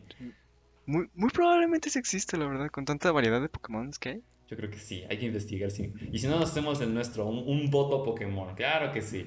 Muy, 0.87 1.09
muy 1.13 1.29
probablemente 1.29 1.89
sí 1.89 1.99
existe, 1.99 2.35
la 2.35 2.47
verdad, 2.47 2.69
con 2.69 2.83
tanta 2.83 3.13
variedad 3.13 3.39
de 3.39 3.47
Pokémon 3.47 3.91
que 3.97 4.09
hay. 4.09 4.23
Yo 4.51 4.57
creo 4.57 4.69
que 4.69 4.77
sí, 4.79 5.05
hay 5.09 5.17
que 5.17 5.25
investigar. 5.27 5.71
Sí. 5.71 5.93
Y 6.11 6.19
si 6.19 6.27
no, 6.27 6.37
nos 6.37 6.51
hacemos 6.51 6.81
el 6.81 6.93
nuestro, 6.93 7.25
un, 7.25 7.47
un 7.47 7.71
voto 7.71 8.03
Pokémon. 8.03 8.53
Claro 8.53 8.91
que 8.91 9.01
sí. 9.01 9.25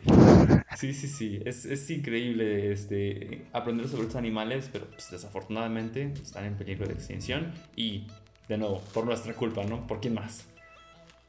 Sí, 0.76 0.92
sí, 0.92 1.08
sí. 1.08 1.40
Es, 1.46 1.64
es 1.64 1.88
increíble 1.90 2.70
este, 2.70 3.46
aprender 3.54 3.88
sobre 3.88 4.02
estos 4.02 4.16
animales, 4.16 4.68
pero 4.70 4.86
pues, 4.86 5.10
desafortunadamente 5.10 6.12
están 6.22 6.44
en 6.44 6.56
peligro 6.56 6.86
de 6.86 6.92
extinción. 6.92 7.54
Y, 7.74 8.06
de 8.48 8.58
nuevo, 8.58 8.82
por 8.92 9.06
nuestra 9.06 9.32
culpa, 9.32 9.64
¿no? 9.64 9.86
¿Por 9.86 10.00
quién 10.00 10.12
más? 10.12 10.46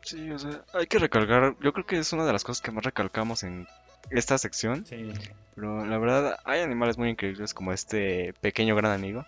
Sí, 0.01 0.29
o 0.29 0.37
sea, 0.37 0.61
hay 0.73 0.87
que 0.87 0.99
recalcar, 0.99 1.55
yo 1.61 1.71
creo 1.71 1.85
que 1.85 1.97
es 1.97 2.11
una 2.11 2.25
de 2.25 2.33
las 2.33 2.43
cosas 2.43 2.61
que 2.61 2.71
más 2.71 2.83
recalcamos 2.83 3.43
en 3.43 3.65
esta 4.11 4.37
sección, 4.37 4.85
Sí. 4.85 5.09
pero 5.55 5.85
la 5.85 5.97
verdad 5.97 6.37
hay 6.43 6.59
animales 6.61 6.97
muy 6.97 7.09
increíbles 7.09 7.53
como 7.55 7.71
este 7.73 8.33
pequeño 8.41 8.75
gran 8.75 8.91
amigo, 8.91 9.25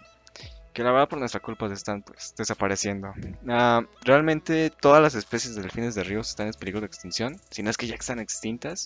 que 0.78 0.84
la 0.84 0.92
verdad 0.92 1.10
por 1.10 1.18
nuestra 1.18 1.40
culpa 1.40 1.68
se 1.70 1.74
están 1.74 2.04
pues 2.04 2.36
desapareciendo. 2.38 3.12
Ah, 3.48 3.82
realmente 4.04 4.70
todas 4.70 5.02
las 5.02 5.16
especies 5.16 5.56
de 5.56 5.64
delfines 5.64 5.96
de 5.96 6.04
ríos 6.04 6.30
están 6.30 6.46
en 6.46 6.54
peligro 6.54 6.82
de 6.82 6.86
extinción, 6.86 7.42
si 7.50 7.64
no 7.64 7.72
es 7.72 7.78
que 7.78 7.88
ya 7.88 7.96
están 7.96 8.20
extintas. 8.20 8.86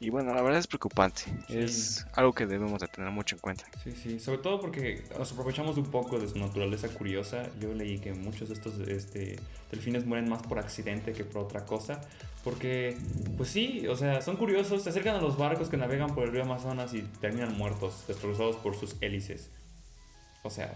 Y 0.00 0.08
bueno, 0.08 0.32
la 0.32 0.40
verdad 0.40 0.60
es 0.60 0.66
preocupante, 0.66 1.24
Sí. 1.46 1.58
es 1.58 2.06
algo 2.14 2.32
que 2.32 2.46
debemos 2.46 2.80
de 2.80 2.88
tener 2.88 3.10
mucho 3.10 3.36
en 3.36 3.40
cuenta. 3.42 3.64
Sí, 3.82 3.92
sí, 3.92 4.18
sobre 4.18 4.38
todo 4.38 4.58
porque 4.62 5.04
nos 5.18 5.30
aprovechamos 5.30 5.76
un 5.76 5.90
poco 5.90 6.18
de 6.18 6.26
su 6.26 6.38
naturaleza 6.38 6.88
curiosa. 6.88 7.50
Yo 7.60 7.74
leí 7.74 7.98
que 7.98 8.14
muchos 8.14 8.48
de 8.48 8.54
estos 8.54 8.78
este, 8.88 9.38
delfines 9.70 10.06
mueren 10.06 10.30
más 10.30 10.40
por 10.40 10.58
accidente 10.58 11.12
que 11.12 11.24
por 11.24 11.42
otra 11.42 11.66
cosa. 11.66 12.00
Porque, 12.44 12.96
pues 13.36 13.50
sí, 13.50 13.86
o 13.88 13.96
sea, 13.96 14.22
son 14.22 14.38
curiosos, 14.38 14.82
se 14.84 14.88
acercan 14.88 15.16
a 15.16 15.20
los 15.20 15.36
barcos 15.36 15.68
que 15.68 15.76
navegan 15.76 16.14
por 16.14 16.24
el 16.24 16.32
río 16.32 16.44
Amazonas 16.44 16.94
y 16.94 17.02
terminan 17.20 17.58
muertos, 17.58 18.04
destrozados 18.08 18.56
por 18.56 18.74
sus 18.74 18.96
hélices. 19.02 19.50
O 20.42 20.48
sea, 20.50 20.74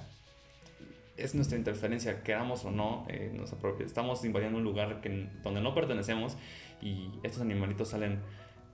es 1.19 1.35
nuestra 1.35 1.59
interferencia, 1.59 2.23
queramos 2.23 2.65
o 2.65 2.71
no, 2.71 3.05
eh, 3.09 3.31
nos 3.35 3.53
apropia- 3.53 3.85
estamos 3.87 4.25
invadiendo 4.25 4.59
un 4.59 4.65
lugar 4.65 5.01
que, 5.01 5.29
donde 5.43 5.61
no 5.61 5.75
pertenecemos 5.75 6.37
y 6.81 7.11
estos 7.23 7.43
animalitos 7.43 7.89
salen, 7.89 8.21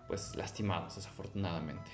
pues, 0.09 0.37
lastimados, 0.37 0.97
desafortunadamente. 0.97 1.91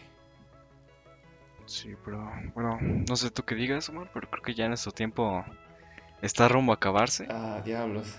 Sí, 1.66 1.95
pero 2.04 2.30
bueno, 2.54 2.78
no 3.09 3.16
sé 3.16 3.30
tú 3.30 3.45
qué 3.45 3.54
digas, 3.54 3.88
Omar, 3.88 4.11
pero 4.12 4.28
creo 4.28 4.42
que 4.42 4.54
ya 4.54 4.66
nuestro 4.69 4.90
tiempo 4.92 5.45
está 6.21 6.49
rumbo 6.49 6.73
a 6.73 6.76
acabarse. 6.76 7.26
Ah, 7.30 7.62
diablos. 7.64 8.16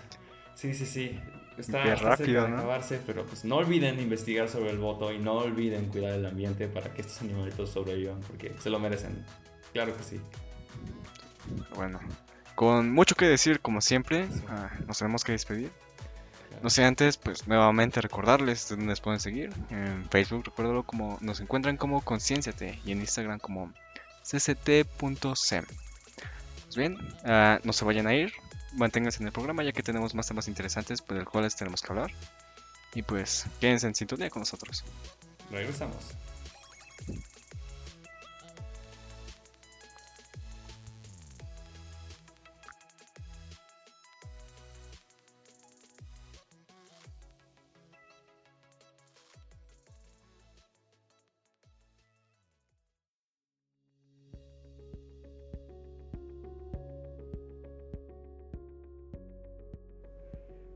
Sí, 0.55 0.73
sí, 0.73 0.85
sí. 0.85 1.19
Está, 1.57 1.83
Qué 1.83 1.89
está 1.91 2.09
rápido, 2.11 2.27
cerca 2.27 2.43
de 2.43 2.49
¿no? 2.51 2.57
acabarse, 2.57 3.01
pero 3.05 3.25
pues 3.25 3.43
no 3.43 3.57
olviden 3.57 3.99
investigar 3.99 4.47
sobre 4.47 4.69
el 4.71 4.77
voto 4.77 5.11
y 5.11 5.19
no 5.19 5.33
olviden 5.33 5.87
cuidar 5.87 6.13
el 6.13 6.25
ambiente 6.25 6.67
para 6.67 6.93
que 6.93 7.01
estos 7.01 7.21
animalitos 7.21 7.69
sobrevivan, 7.69 8.21
porque 8.21 8.53
se 8.57 8.69
lo 8.69 8.79
merecen. 8.79 9.23
Claro 9.73 9.95
que 9.95 10.01
sí. 10.03 10.19
Bueno, 11.75 11.99
con 12.55 12.91
mucho 12.91 13.15
que 13.15 13.25
decir, 13.27 13.59
como 13.59 13.81
siempre, 13.81 14.27
Sí. 14.27 14.43
ah, 14.49 14.69
nos 14.87 14.97
tenemos 14.99 15.23
que 15.23 15.31
despedir. 15.31 15.71
No 16.61 16.69
sé, 16.69 16.83
antes, 16.83 17.17
pues 17.17 17.47
nuevamente 17.47 18.01
recordarles 18.01 18.69
de 18.69 18.75
dónde 18.75 18.91
nos 18.91 19.01
pueden 19.01 19.19
seguir. 19.19 19.51
En 19.69 20.07
Facebook, 20.09 20.43
recuérdalo 20.45 20.83
como 20.83 21.17
nos 21.21 21.39
encuentran 21.39 21.77
como 21.77 22.01
Concienciate 22.01 22.79
y 22.85 22.91
en 22.91 22.99
Instagram 22.99 23.39
como 23.39 23.73
cct.sem. 24.23 25.65
Pues 26.65 26.75
bien, 26.75 26.97
ah, 27.25 27.59
no 27.63 27.73
se 27.73 27.83
vayan 27.85 28.07
a 28.07 28.13
ir, 28.13 28.31
manténganse 28.73 29.21
en 29.21 29.27
el 29.27 29.33
programa 29.33 29.63
ya 29.63 29.71
que 29.71 29.81
tenemos 29.83 30.13
más 30.13 30.27
temas 30.27 30.47
interesantes 30.47 31.01
por 31.01 31.17
los 31.17 31.27
cuales 31.27 31.55
tenemos 31.55 31.81
que 31.81 31.91
hablar. 31.91 32.11
Y 32.93 33.01
pues, 33.01 33.45
quédense 33.59 33.87
en 33.87 33.95
sintonía 33.95 34.29
con 34.29 34.41
nosotros. 34.41 34.83
Regresamos. 35.49 35.95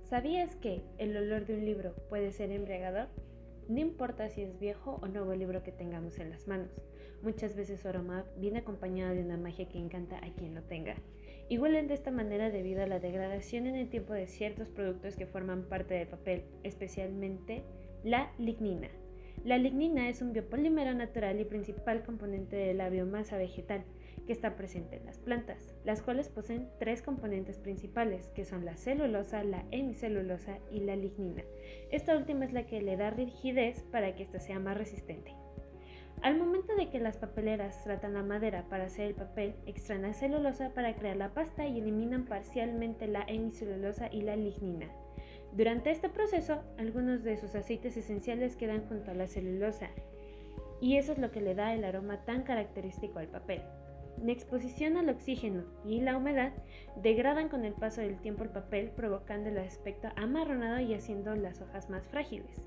¿Sabías 0.10 0.56
que 0.58 0.84
el 1.00 1.18
olor 1.18 1.48
de 1.48 1.56
un 1.56 1.66
libro 1.66 1.96
puede 2.10 2.32
ser 2.32 2.52
embriagador? 2.52 3.08
No 3.68 3.80
importa 3.80 4.30
si 4.30 4.44
es 4.44 4.60
viejo 4.60 5.00
o 5.02 5.08
nuevo 5.08 5.34
el 5.34 5.40
libro 5.40 5.64
que 5.64 5.72
tengamos 5.72 6.20
en 6.20 6.30
las 6.30 6.48
manos. 6.48 6.70
Muchas 7.24 7.56
veces 7.56 7.80
su 7.80 7.88
aroma 7.88 8.24
viene 8.38 8.60
acompañado 8.60 9.16
de 9.16 9.24
una 9.24 9.36
magia 9.36 9.68
que 9.68 9.80
encanta 9.80 10.18
a 10.18 10.32
quien 10.36 10.54
lo 10.54 10.62
tenga. 10.62 10.94
Y 11.50 11.58
huelen 11.58 11.88
de 11.88 11.96
esta 11.96 12.12
manera 12.12 12.52
debido 12.52 12.84
a 12.84 12.88
la 12.88 13.00
degradación 13.00 13.66
en 13.66 13.76
el 13.76 13.90
tiempo 13.90 14.14
de 14.14 14.28
ciertos 14.28 14.70
productos 14.70 15.16
que 15.16 15.26
forman 15.26 15.64
parte 15.64 15.96
del 15.96 16.08
papel, 16.08 16.44
especialmente 16.62 17.64
la 18.04 18.32
lignina. 18.38 18.90
La 19.44 19.58
lignina 19.58 20.08
es 20.08 20.22
un 20.22 20.34
biopolímero 20.34 20.94
natural 20.94 21.40
y 21.40 21.46
principal 21.46 22.04
componente 22.04 22.56
de 22.56 22.76
la 22.76 22.90
biomasa 22.90 23.38
vegetal 23.38 23.84
que 24.26 24.34
está 24.34 24.56
presente 24.56 24.98
en 24.98 25.06
las 25.06 25.20
plantas, 25.20 25.74
las 25.84 26.02
cuales 26.02 26.30
poseen 26.30 26.70
tres 26.80 27.02
componentes 27.02 27.58
principales, 27.60 28.28
que 28.30 28.46
son 28.46 28.66
la 28.66 28.76
celulosa, 28.76 29.44
la 29.44 29.66
hemicelulosa 29.72 30.60
y 30.72 30.80
la 30.80 30.96
lignina. 30.96 31.44
Esta 31.92 32.18
última 32.18 32.46
es 32.46 32.54
la 32.54 32.66
que 32.66 32.82
le 32.82 32.98
da 32.98 33.12
rigidez 33.12 33.84
para 33.92 34.16
que 34.16 34.24
ésta 34.24 34.40
sea 34.40 34.60
más 34.60 34.78
resistente. 34.78 35.34
Al 36.22 36.38
momento 36.38 36.76
de 36.76 36.90
que 36.90 37.00
las 37.00 37.18
papeleras 37.18 37.84
tratan 37.84 38.14
la 38.14 38.24
madera 38.24 38.66
para 38.70 38.86
hacer 38.86 39.08
el 39.08 39.16
papel, 39.16 39.56
extraen 39.66 40.04
la 40.04 40.14
celulosa 40.14 40.70
para 40.74 40.96
crear 40.96 41.18
la 41.18 41.34
pasta 41.34 41.68
y 41.68 41.80
eliminan 41.80 42.26
parcialmente 42.26 43.08
la 43.08 43.24
hemicelulosa 43.28 44.08
y 44.12 44.22
la 44.22 44.36
lignina. 44.36 44.90
Durante 45.52 45.92
este 45.92 46.10
proceso, 46.10 46.64
algunos 46.78 47.24
de 47.24 47.38
sus 47.38 47.54
aceites 47.56 47.96
esenciales 47.96 48.56
quedan 48.56 48.88
junto 48.88 49.12
a 49.12 49.14
la 49.14 49.28
celulosa, 49.28 49.90
y 50.82 50.98
eso 50.98 51.14
es 51.14 51.18
lo 51.18 51.32
que 51.32 51.42
le 51.42 51.56
da 51.56 51.74
el 51.74 51.84
aroma 51.84 52.26
tan 52.26 52.44
característico 52.44 53.20
al 53.20 53.28
papel. 53.28 53.62
La 54.24 54.32
exposición 54.32 54.98
al 54.98 55.10
oxígeno 55.10 55.64
y 55.86 56.02
la 56.02 56.18
humedad 56.18 56.54
degradan 57.02 57.50
con 57.50 57.66
el 57.66 57.74
paso 57.74 58.02
del 58.02 58.20
tiempo 58.20 58.44
el 58.44 58.50
papel, 58.50 58.92
provocando 58.92 59.50
el 59.50 59.58
aspecto 59.58 60.08
amarronado 60.16 60.80
y 60.80 60.94
haciendo 60.94 61.36
las 61.36 61.62
hojas 61.62 61.90
más 61.90 62.08
frágiles. 62.08 62.62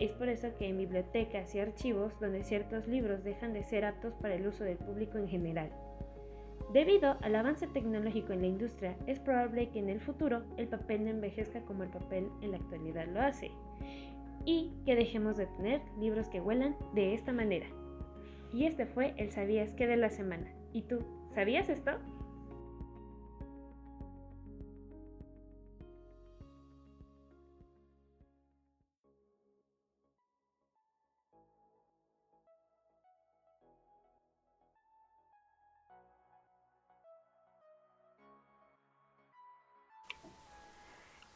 Es 0.00 0.12
por 0.12 0.28
eso 0.28 0.48
que 0.58 0.68
en 0.68 0.78
bibliotecas 0.78 1.54
y 1.54 1.60
archivos 1.60 2.18
donde 2.20 2.42
ciertos 2.42 2.88
libros 2.88 3.24
dejan 3.24 3.52
de 3.52 3.62
ser 3.62 3.84
aptos 3.84 4.14
para 4.14 4.34
el 4.34 4.46
uso 4.46 4.64
del 4.64 4.76
público 4.76 5.18
en 5.18 5.28
general. 5.28 5.70
Debido 6.72 7.16
al 7.22 7.34
avance 7.34 7.66
tecnológico 7.66 8.32
en 8.32 8.42
la 8.42 8.48
industria, 8.48 8.96
es 9.06 9.18
probable 9.20 9.70
que 9.70 9.78
en 9.78 9.88
el 9.88 10.00
futuro 10.00 10.42
el 10.56 10.68
papel 10.68 11.04
no 11.04 11.10
envejezca 11.10 11.62
como 11.62 11.84
el 11.84 11.90
papel 11.90 12.28
en 12.42 12.50
la 12.50 12.58
actualidad 12.58 13.06
lo 13.06 13.22
hace, 13.22 13.50
y 14.44 14.72
que 14.84 14.94
dejemos 14.94 15.36
de 15.36 15.46
tener 15.46 15.80
libros 15.98 16.28
que 16.28 16.40
huelan 16.40 16.76
de 16.94 17.14
esta 17.14 17.32
manera. 17.32 17.66
Y 18.52 18.66
este 18.66 18.86
fue 18.86 19.14
el 19.16 19.30
Sabías 19.30 19.72
que 19.72 19.86
de 19.86 19.96
la 19.96 20.10
semana. 20.10 20.57
¿Y 20.72 20.82
tú, 20.82 21.04
sabías 21.34 21.68
esto? 21.68 21.92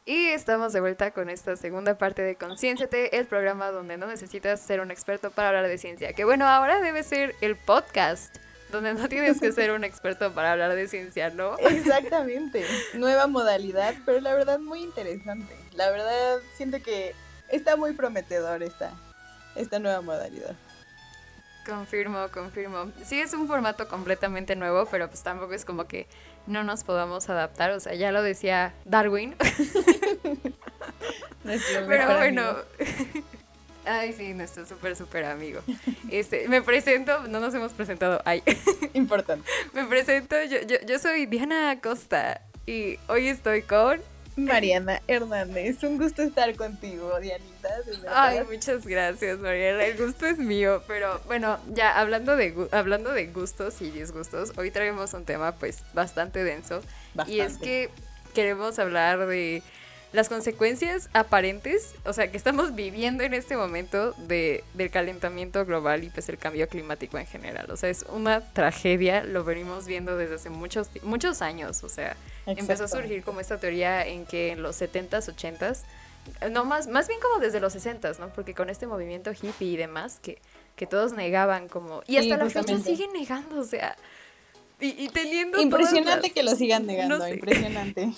Y 0.05 0.27
estamos 0.27 0.73
de 0.73 0.81
vuelta 0.81 1.11
con 1.11 1.29
esta 1.29 1.55
segunda 1.55 1.97
parte 1.97 2.21
de 2.21 2.35
Concienciate, 2.35 3.17
el 3.17 3.25
programa 3.25 3.71
donde 3.71 3.95
no 3.95 4.05
necesitas 4.05 4.59
ser 4.59 4.81
un 4.81 4.91
experto 4.91 5.31
para 5.31 5.47
hablar 5.47 5.67
de 5.67 5.77
ciencia. 5.77 6.11
Que 6.11 6.25
bueno, 6.25 6.45
ahora 6.45 6.81
debe 6.81 7.03
ser 7.03 7.35
el 7.39 7.55
podcast, 7.55 8.35
donde 8.73 8.93
no 8.93 9.07
tienes 9.07 9.39
que 9.39 9.51
ser 9.51 9.71
un 9.71 9.83
experto 9.83 10.33
para 10.33 10.51
hablar 10.51 10.75
de 10.75 10.87
ciencia, 10.87 11.29
¿no? 11.29 11.57
Exactamente. 11.59 12.65
Nueva 12.95 13.27
modalidad, 13.27 13.93
pero 14.05 14.19
la 14.19 14.33
verdad 14.33 14.59
muy 14.59 14.83
interesante. 14.83 15.55
La 15.73 15.89
verdad 15.91 16.39
siento 16.57 16.81
que 16.81 17.15
está 17.49 17.77
muy 17.77 17.93
prometedor 17.93 18.63
esta, 18.63 18.91
esta 19.55 19.79
nueva 19.79 20.01
modalidad. 20.01 20.55
Confirmo, 21.65 22.27
confirmo. 22.33 22.91
Sí, 23.05 23.21
es 23.21 23.33
un 23.33 23.47
formato 23.47 23.87
completamente 23.87 24.57
nuevo, 24.57 24.85
pero 24.87 25.07
pues 25.07 25.23
tampoco 25.23 25.53
es 25.53 25.63
como 25.63 25.87
que 25.87 26.07
no 26.45 26.65
nos 26.65 26.83
podamos 26.83 27.29
adaptar. 27.29 27.71
O 27.71 27.79
sea, 27.79 27.93
ya 27.93 28.11
lo 28.11 28.21
decía 28.21 28.73
Darwin. 28.83 29.35
Pero 31.87 32.17
bueno. 32.17 32.55
Ay, 33.85 34.13
sí, 34.13 34.33
nuestro 34.33 34.65
súper, 34.65 34.95
súper 34.95 35.25
amigo. 35.25 35.61
Este, 36.09 36.47
me 36.47 36.61
presento, 36.61 37.27
no 37.27 37.39
nos 37.39 37.53
hemos 37.53 37.73
presentado. 37.73 38.21
Ay, 38.25 38.41
Importante. 38.93 39.49
me 39.73 39.85
presento, 39.85 40.41
yo, 40.43 40.61
yo, 40.61 40.77
yo 40.85 40.99
soy 40.99 41.25
Diana 41.25 41.71
Acosta 41.71 42.41
y 42.65 42.97
hoy 43.07 43.27
estoy 43.27 43.61
con. 43.63 44.01
Mariana 44.35 44.99
Hernández, 45.07 45.83
un 45.83 45.99
gusto 45.99 46.23
estar 46.23 46.55
contigo, 46.55 47.19
Dianita. 47.19 47.69
Ay, 48.09 48.39
muchas 48.51 48.87
gracias, 48.87 49.37
Mariela. 49.37 49.85
El 49.85 49.95
gusto 49.95 50.25
es 50.25 50.39
mío, 50.39 50.81
pero 50.87 51.21
bueno, 51.27 51.59
ya 51.67 51.99
hablando 51.99 52.35
de, 52.35 52.51
hablando 52.71 53.11
de 53.11 53.27
gustos 53.27 53.79
y 53.81 53.91
disgustos, 53.91 54.53
hoy 54.57 54.71
traemos 54.71 55.13
un 55.13 55.25
tema 55.25 55.51
pues 55.51 55.83
bastante 55.93 56.43
denso. 56.43 56.81
Y 57.27 57.41
es 57.41 57.53
Bastante. 57.53 57.59
que 57.65 57.89
queremos 58.33 58.79
hablar 58.79 59.27
de 59.27 59.61
las 60.13 60.29
consecuencias 60.29 61.09
aparentes, 61.13 61.95
o 62.05 62.13
sea, 62.13 62.29
que 62.29 62.37
estamos 62.37 62.75
viviendo 62.75 63.23
en 63.23 63.33
este 63.33 63.57
momento 63.57 64.13
de, 64.13 64.63
del 64.75 64.91
calentamiento 64.91 65.65
global 65.65 66.03
y 66.03 66.11
pues 66.11 66.29
el 66.29 66.37
cambio 66.37 66.69
climático 66.69 67.17
en 67.17 67.25
general. 67.25 67.69
O 67.71 67.77
sea, 67.77 67.89
es 67.89 68.05
una 68.09 68.41
tragedia, 68.53 69.23
lo 69.23 69.43
venimos 69.43 69.87
viendo 69.87 70.15
desde 70.15 70.35
hace 70.35 70.51
muchos, 70.51 70.89
muchos 71.01 71.41
años. 71.41 71.83
O 71.83 71.89
sea, 71.89 72.15
empezó 72.45 72.83
a 72.83 72.87
surgir 72.87 73.23
como 73.23 73.39
esta 73.39 73.57
teoría 73.57 74.05
en 74.05 74.27
que 74.27 74.51
en 74.51 74.61
los 74.61 74.79
70s, 74.79 75.35
80s, 75.35 75.79
no 76.51 76.63
más, 76.63 76.87
más 76.87 77.07
bien 77.07 77.19
como 77.19 77.39
desde 77.39 77.59
los 77.59 77.75
60s, 77.75 78.19
¿no? 78.19 78.29
Porque 78.29 78.53
con 78.53 78.69
este 78.69 78.85
movimiento 78.85 79.31
hippie 79.31 79.69
y 79.69 79.77
demás, 79.77 80.19
que, 80.21 80.37
que 80.75 80.85
todos 80.85 81.13
negaban 81.13 81.67
como... 81.67 82.03
Y 82.05 82.17
hasta 82.17 82.37
la 82.37 82.49
fecha 82.51 82.77
siguen 82.77 83.11
negando, 83.13 83.59
o 83.59 83.65
sea... 83.65 83.97
Y, 84.79 85.07
teniendo... 85.09 85.59
Impresionante 85.59 86.31
que 86.31 86.43
lo 86.43 86.55
sigan 86.55 86.85
negando, 86.85 87.27
impresionante. 87.27 88.11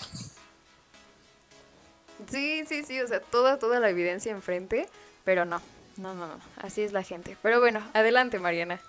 Sí, 2.36 2.66
sí, 2.68 2.84
sí, 2.84 3.00
o 3.00 3.08
sea, 3.08 3.22
toda, 3.22 3.60
toda 3.60 3.80
la 3.80 3.90
evidencia 3.90 4.30
enfrente, 4.30 4.90
pero 5.24 5.46
no, 5.46 5.62
no, 5.96 6.14
no, 6.14 6.28
no, 6.28 6.38
así 6.58 6.82
es 6.82 6.92
la 6.92 7.02
gente. 7.02 7.38
Pero 7.42 7.62
bueno, 7.62 7.82
adelante, 7.94 8.40
Mariana. 8.40 8.82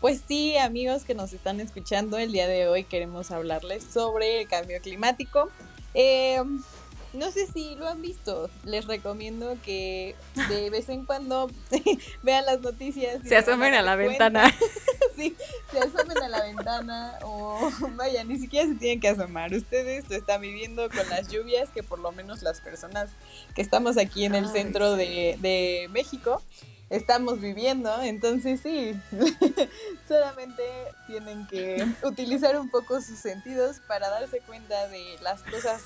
Pues 0.00 0.22
sí, 0.28 0.56
amigos 0.56 1.02
que 1.02 1.16
nos 1.16 1.32
están 1.32 1.58
escuchando, 1.58 2.18
el 2.18 2.30
día 2.30 2.46
de 2.46 2.68
hoy 2.68 2.84
queremos 2.84 3.32
hablarles 3.32 3.82
sobre 3.82 4.42
el 4.42 4.46
cambio 4.46 4.80
climático. 4.80 5.50
Eh, 5.94 6.40
no 7.14 7.32
sé 7.32 7.48
si 7.48 7.74
lo 7.74 7.88
han 7.88 8.00
visto. 8.00 8.48
Les 8.64 8.86
recomiendo 8.86 9.56
que 9.64 10.14
de 10.48 10.70
vez 10.70 10.88
en 10.88 11.04
cuando 11.04 11.50
vean 12.22 12.46
las 12.46 12.60
noticias. 12.60 13.26
Se 13.26 13.36
asomen 13.36 13.74
a 13.74 13.82
la 13.82 13.96
ventana. 13.96 14.54
sí, 15.16 15.36
se 15.70 15.78
asomen 15.78 16.22
a 16.22 16.28
la 16.28 16.42
ventana 16.42 17.18
o 17.22 17.70
vaya, 17.96 18.24
ni 18.24 18.38
siquiera 18.38 18.68
se 18.68 18.74
tienen 18.74 19.00
que 19.00 19.08
asomar. 19.08 19.52
Ustedes 19.52 20.08
lo 20.08 20.16
están 20.16 20.40
viviendo 20.40 20.88
con 20.88 21.08
las 21.08 21.28
lluvias 21.28 21.70
que 21.70 21.82
por 21.82 21.98
lo 21.98 22.12
menos 22.12 22.42
las 22.42 22.60
personas 22.60 23.10
que 23.54 23.62
estamos 23.62 23.98
aquí 23.98 24.24
en 24.24 24.34
el 24.34 24.48
centro 24.48 24.92
de, 24.96 25.38
de 25.40 25.88
México 25.90 26.42
estamos 26.92 27.40
viviendo. 27.40 27.90
Entonces 28.02 28.60
sí, 28.60 28.94
solamente 30.08 30.62
tienen 31.06 31.46
que 31.46 31.84
utilizar 32.04 32.58
un 32.58 32.70
poco 32.70 33.00
sus 33.00 33.18
sentidos 33.18 33.80
para 33.88 34.08
darse 34.10 34.40
cuenta 34.40 34.88
de 34.88 35.18
las 35.22 35.42
cosas 35.42 35.82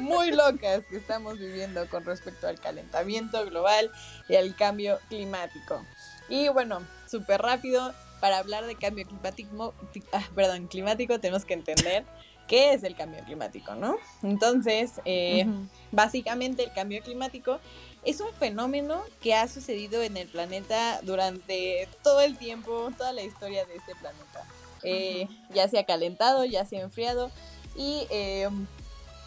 muy 0.00 0.32
locas 0.32 0.84
que 0.90 0.96
estamos 0.96 1.38
viviendo 1.38 1.88
con 1.88 2.04
respecto 2.04 2.48
al 2.48 2.60
calentamiento 2.60 3.44
global 3.46 3.90
y 4.28 4.36
al 4.36 4.54
cambio 4.56 4.98
climático. 5.08 5.84
Y 6.28 6.48
bueno, 6.48 6.82
súper 7.08 7.40
rápido, 7.40 7.92
para 8.20 8.38
hablar 8.38 8.66
de 8.66 8.76
cambio 8.76 9.06
climático, 9.06 9.74
ah, 10.12 10.28
perdón, 10.34 10.68
climático 10.68 11.18
tenemos 11.20 11.44
que 11.44 11.54
entender 11.54 12.04
qué 12.46 12.74
es 12.74 12.82
el 12.82 12.96
cambio 12.96 13.22
climático, 13.24 13.74
¿no? 13.74 13.96
Entonces, 14.22 15.00
eh, 15.04 15.46
básicamente 15.92 16.64
el 16.64 16.72
cambio 16.72 17.00
climático 17.02 17.60
es 18.04 18.20
un 18.20 18.32
fenómeno 18.34 19.02
que 19.22 19.34
ha 19.34 19.46
sucedido 19.46 20.02
en 20.02 20.16
el 20.16 20.26
planeta 20.26 21.00
durante 21.02 21.88
todo 22.02 22.20
el 22.20 22.36
tiempo, 22.36 22.90
toda 22.98 23.12
la 23.12 23.22
historia 23.22 23.64
de 23.66 23.76
este 23.76 23.94
planeta. 23.94 24.44
Eh, 24.82 25.28
ya 25.54 25.68
se 25.68 25.78
ha 25.78 25.84
calentado, 25.84 26.44
ya 26.44 26.64
se 26.64 26.78
ha 26.78 26.80
enfriado 26.80 27.30
y 27.76 28.06
eh, 28.10 28.48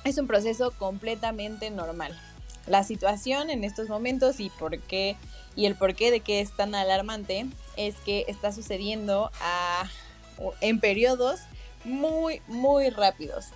es 0.03 0.17
un 0.17 0.27
proceso 0.27 0.71
completamente 0.71 1.69
normal. 1.69 2.19
La 2.67 2.83
situación 2.83 3.49
en 3.49 3.63
estos 3.63 3.87
momentos 3.87 4.39
y 4.39 4.49
por 4.49 4.79
qué 4.79 5.15
y 5.55 5.65
el 5.65 5.75
porqué 5.75 6.11
de 6.11 6.21
que 6.21 6.41
es 6.41 6.51
tan 6.55 6.75
alarmante 6.75 7.45
es 7.77 7.95
que 8.05 8.25
está 8.27 8.51
sucediendo 8.51 9.31
en 10.61 10.79
periodos 10.79 11.39
muy 11.83 12.41
muy 12.47 12.89
rápidos. 12.89 13.47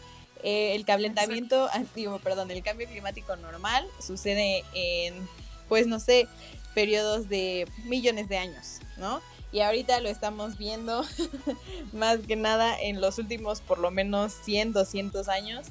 Eh, 0.44 0.76
el 0.76 0.86
calentamiento, 0.86 1.68
digo, 1.96 2.20
perdón, 2.20 2.52
el 2.52 2.62
cambio 2.62 2.88
climático 2.88 3.36
normal 3.36 3.88
sucede 4.06 4.64
en, 4.74 5.28
pues 5.68 5.88
no 5.88 6.00
sé, 6.00 6.28
periodos 6.76 7.28
de 7.28 7.68
millones 7.86 8.30
de 8.30 8.38
años, 8.38 8.80
¿no? 8.98 9.22
Y 9.52 9.62
ahorita 9.62 10.00
lo 10.02 10.10
estamos 10.10 10.58
viendo 10.58 11.04
más 11.94 12.20
que 12.20 12.36
nada 12.36 12.80
en 12.80 13.02
los 13.02 13.18
últimos 13.18 13.62
por 13.62 13.80
lo 13.80 13.92
menos 13.92 14.34
100, 14.44 14.74
200 14.74 15.28
años 15.30 15.68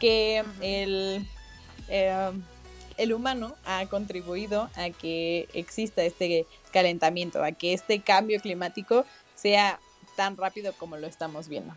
que 0.00 0.44
el, 0.60 1.26
em, 1.88 2.42
el 3.00 3.14
humano 3.14 3.56
ha 3.64 3.86
contribuido 3.86 4.70
a 4.76 4.90
que 4.90 5.48
exista 5.54 6.02
este 6.02 6.46
calentamiento, 6.70 7.42
a 7.42 7.52
que 7.52 7.72
este 7.72 8.00
cambio 8.00 8.40
climático 8.40 9.04
sea 9.34 9.80
tan 10.16 10.36
rápido 10.36 10.74
como 10.74 10.96
lo 10.98 11.06
estamos 11.06 11.48
viendo. 11.48 11.74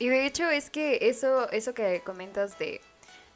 Y 0.00 0.08
de 0.08 0.26
hecho 0.26 0.48
es 0.48 0.70
que 0.70 0.98
eso, 1.02 1.50
eso 1.50 1.72
que 1.74 2.02
comentas 2.04 2.58
de, 2.58 2.80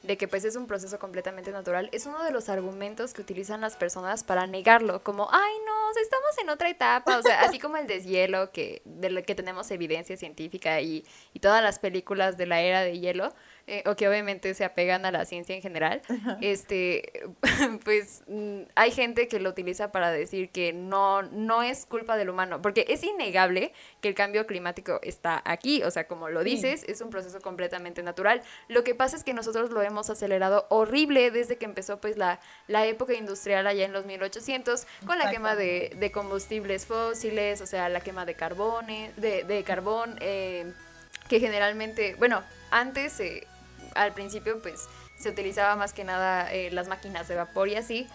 de 0.03 0.17
que 0.17 0.27
pues 0.27 0.45
es 0.45 0.57
un 0.57 0.67
proceso 0.67 0.99
completamente 0.99 1.53
natural, 1.53 1.89
es 1.93 2.07
uno 2.07 2.23
de 2.25 2.33
los 2.33 2.49
argumentos 2.49 3.13
que 3.13 3.23
utilizan 3.23 3.61
las 3.61 3.77
personas 3.77 4.25
para 4.25 4.47
negarlo, 4.47 5.03
como, 5.03 5.29
ay 5.31 5.53
no, 5.67 6.01
estamos 6.01 6.39
en 6.41 6.51
otra 6.51 6.69
etapa, 6.69 7.19
o 7.19 7.23
sea, 7.23 7.43
así 7.43 7.59
como 7.59 7.77
el 7.77 7.87
deshielo, 7.87 8.51
que, 8.51 8.83
de 8.85 9.11
lo 9.11 9.23
que 9.23 9.35
tenemos 9.35 9.71
evidencia 9.71 10.17
científica 10.17 10.81
y, 10.81 11.05
y 11.33 11.41
todas 11.41 11.63
las 11.63 11.79
películas 11.79 12.37
de 12.37 12.47
la 12.47 12.61
era 12.61 12.83
de 12.83 12.99
hielo, 12.99 13.35
eh, 13.69 13.85
o 13.87 13.95
que 13.95 14.09
obviamente 14.09 14.55
se 14.55 14.65
apegan 14.65 15.07
a 15.07 15.13
la 15.13 15.25
ciencia 15.25 15.55
en 15.55 15.63
general, 15.63 16.03
este, 16.41 17.13
pues 17.85 18.25
mm, 18.27 18.63
hay 18.75 18.91
gente 18.91 19.29
que 19.29 19.39
lo 19.39 19.51
utiliza 19.51 19.93
para 19.93 20.11
decir 20.11 20.51
que 20.51 20.73
no, 20.73 21.23
no 21.23 21.63
es 21.63 21.87
culpa 21.87 22.17
del 22.17 22.29
humano, 22.29 22.61
porque 22.61 22.85
es 22.89 23.05
innegable 23.05 23.73
que 24.01 24.09
el 24.09 24.15
cambio 24.15 24.47
climático 24.47 24.99
está 25.03 25.41
aquí, 25.45 25.83
o 25.85 25.91
sea, 25.93 26.09
como 26.09 26.29
lo 26.29 26.43
dices, 26.43 26.85
es 26.89 27.01
un 27.01 27.11
proceso 27.11 27.41
completamente 27.41 28.03
natural. 28.03 28.43
Lo 28.67 28.83
que 28.83 28.97
pasa 28.97 29.17
es 29.17 29.23
que 29.23 29.33
nosotros 29.33 29.71
lo 29.71 29.81
hemos 29.83 30.11
acelerado 30.11 30.67
horrible 30.69 31.31
desde 31.31 31.57
que 31.57 31.65
empezó 31.65 32.01
pues 32.01 32.17
la, 32.17 32.41
la 32.67 32.85
época 32.87 33.15
industrial 33.15 33.67
allá 33.69 33.85
en 33.85 33.93
los 33.93 34.07
1800, 34.07 34.87
con 35.07 35.19
la 35.19 35.31
quema 35.31 35.55
de, 35.55 35.95
de 35.99 36.11
combustibles 36.11 36.87
fósiles, 36.87 37.61
o 37.61 37.67
sea, 37.67 37.89
la 37.89 38.01
quema 38.01 38.25
de, 38.25 38.35
carbones, 38.35 39.15
de, 39.17 39.45
de 39.45 39.63
carbón, 39.63 40.17
eh, 40.21 40.73
que 41.29 41.39
generalmente, 41.39 42.17
bueno, 42.17 42.43
antes... 42.71 43.21
Eh, 43.21 43.47
al 43.95 44.13
principio 44.13 44.61
pues 44.61 44.89
se 45.19 45.31
utilizaba 45.31 45.77
más 45.77 45.93
que 45.93 46.05
nada 46.05 46.53
eh, 46.53 46.71
las 46.71 46.89
máquinas 46.89 47.29
de 47.29 47.37
vapor 47.37 47.69
y 47.69 47.77
así. 47.77 48.09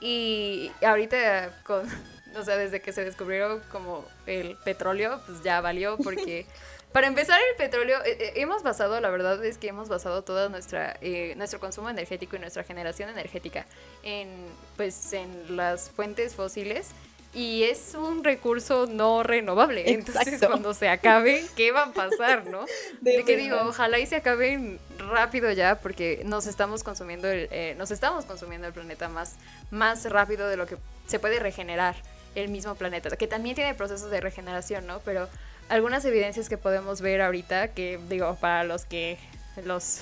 Y 0.00 0.70
ahorita 0.84 1.62
con, 1.64 1.88
o 2.36 2.44
sea, 2.44 2.56
desde 2.56 2.80
que 2.80 2.92
se 2.92 3.04
descubrieron 3.04 3.60
como 3.70 4.04
el 4.26 4.56
petróleo, 4.64 5.20
pues 5.26 5.42
ya 5.42 5.60
valió 5.60 5.96
porque... 5.98 6.46
Para 6.92 7.06
empezar, 7.06 7.40
el 7.52 7.56
petróleo, 7.56 8.04
eh, 8.04 8.18
eh, 8.20 8.32
hemos 8.36 8.62
basado, 8.62 9.00
la 9.00 9.08
verdad 9.08 9.42
es 9.46 9.56
que 9.56 9.68
hemos 9.68 9.88
basado 9.88 10.24
todo 10.24 10.50
nuestra, 10.50 10.98
nuestro 11.36 11.58
consumo 11.58 11.88
energético 11.88 12.36
y 12.36 12.38
nuestra 12.38 12.64
generación 12.64 13.08
energética 13.08 13.64
en, 14.02 14.28
pues, 14.76 15.14
en 15.14 15.56
las 15.56 15.88
fuentes 15.88 16.34
fósiles 16.34 16.90
y 17.34 17.62
es 17.62 17.94
un 17.94 18.24
recurso 18.24 18.86
no 18.86 19.22
renovable. 19.22 19.90
Entonces, 19.92 20.40
cuando 20.44 20.74
se 20.74 20.88
acabe, 20.88 21.44
¿qué 21.56 21.72
va 21.72 21.84
a 21.84 21.92
pasar, 21.92 22.46
no? 22.46 22.66
De, 23.00 23.24
que 23.24 23.36
digo, 23.36 23.56
ojalá 23.62 23.98
y 23.98 24.06
se 24.06 24.16
acaben 24.16 24.78
rápido 24.98 25.50
ya, 25.50 25.76
porque 25.80 26.22
nos 26.24 26.46
estamos 26.46 26.82
consumiendo 26.82 27.28
el, 27.28 27.48
eh, 27.50 27.74
nos 27.78 27.90
estamos 27.90 28.26
consumiendo 28.26 28.66
el 28.66 28.72
planeta 28.72 29.08
más, 29.08 29.36
más 29.70 30.04
rápido 30.10 30.48
de 30.48 30.56
lo 30.56 30.66
que 30.66 30.76
se 31.06 31.18
puede 31.18 31.38
regenerar 31.38 31.96
el 32.34 32.48
mismo 32.48 32.74
planeta, 32.74 33.14
que 33.16 33.26
también 33.26 33.54
tiene 33.54 33.74
procesos 33.74 34.10
de 34.10 34.20
regeneración, 34.20 34.86
¿no? 34.86 35.00
Pero 35.00 35.28
algunas 35.68 36.04
evidencias 36.04 36.48
que 36.48 36.58
podemos 36.58 37.00
ver 37.00 37.22
ahorita, 37.22 37.68
que 37.68 37.98
digo, 38.08 38.36
para 38.40 38.64
los 38.64 38.84
que, 38.84 39.18
los 39.64 40.00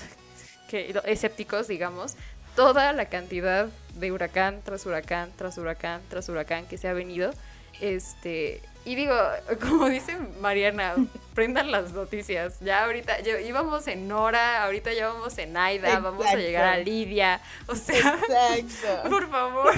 que, 0.69 0.93
escépticos, 1.05 1.67
digamos, 1.67 2.15
toda 2.55 2.93
la 2.93 3.05
cantidad 3.05 3.69
de 3.95 4.11
huracán 4.11 4.61
tras 4.63 4.85
huracán, 4.85 5.31
tras 5.37 5.57
huracán, 5.57 6.01
tras 6.09 6.29
huracán 6.29 6.65
que 6.65 6.77
se 6.77 6.87
ha 6.87 6.93
venido. 6.93 7.31
Este, 7.79 8.61
y 8.83 8.95
digo, 8.95 9.15
como 9.61 9.87
dice 9.89 10.17
Mariana, 10.39 10.95
prendan 11.35 11.71
las 11.71 11.91
noticias. 11.91 12.59
Ya 12.61 12.85
ahorita, 12.85 13.19
íbamos 13.41 13.87
en 13.87 14.07
Nora, 14.07 14.63
ahorita 14.65 14.93
ya 14.93 15.07
vamos 15.09 15.37
en 15.37 15.55
Aida, 15.55 15.99
vamos 15.99 16.25
a 16.25 16.35
llegar 16.35 16.65
a 16.65 16.77
Lidia. 16.77 17.41
O 17.67 17.75
sea, 17.75 18.19
Exacto. 18.57 19.09
por 19.09 19.29
favor. 19.29 19.73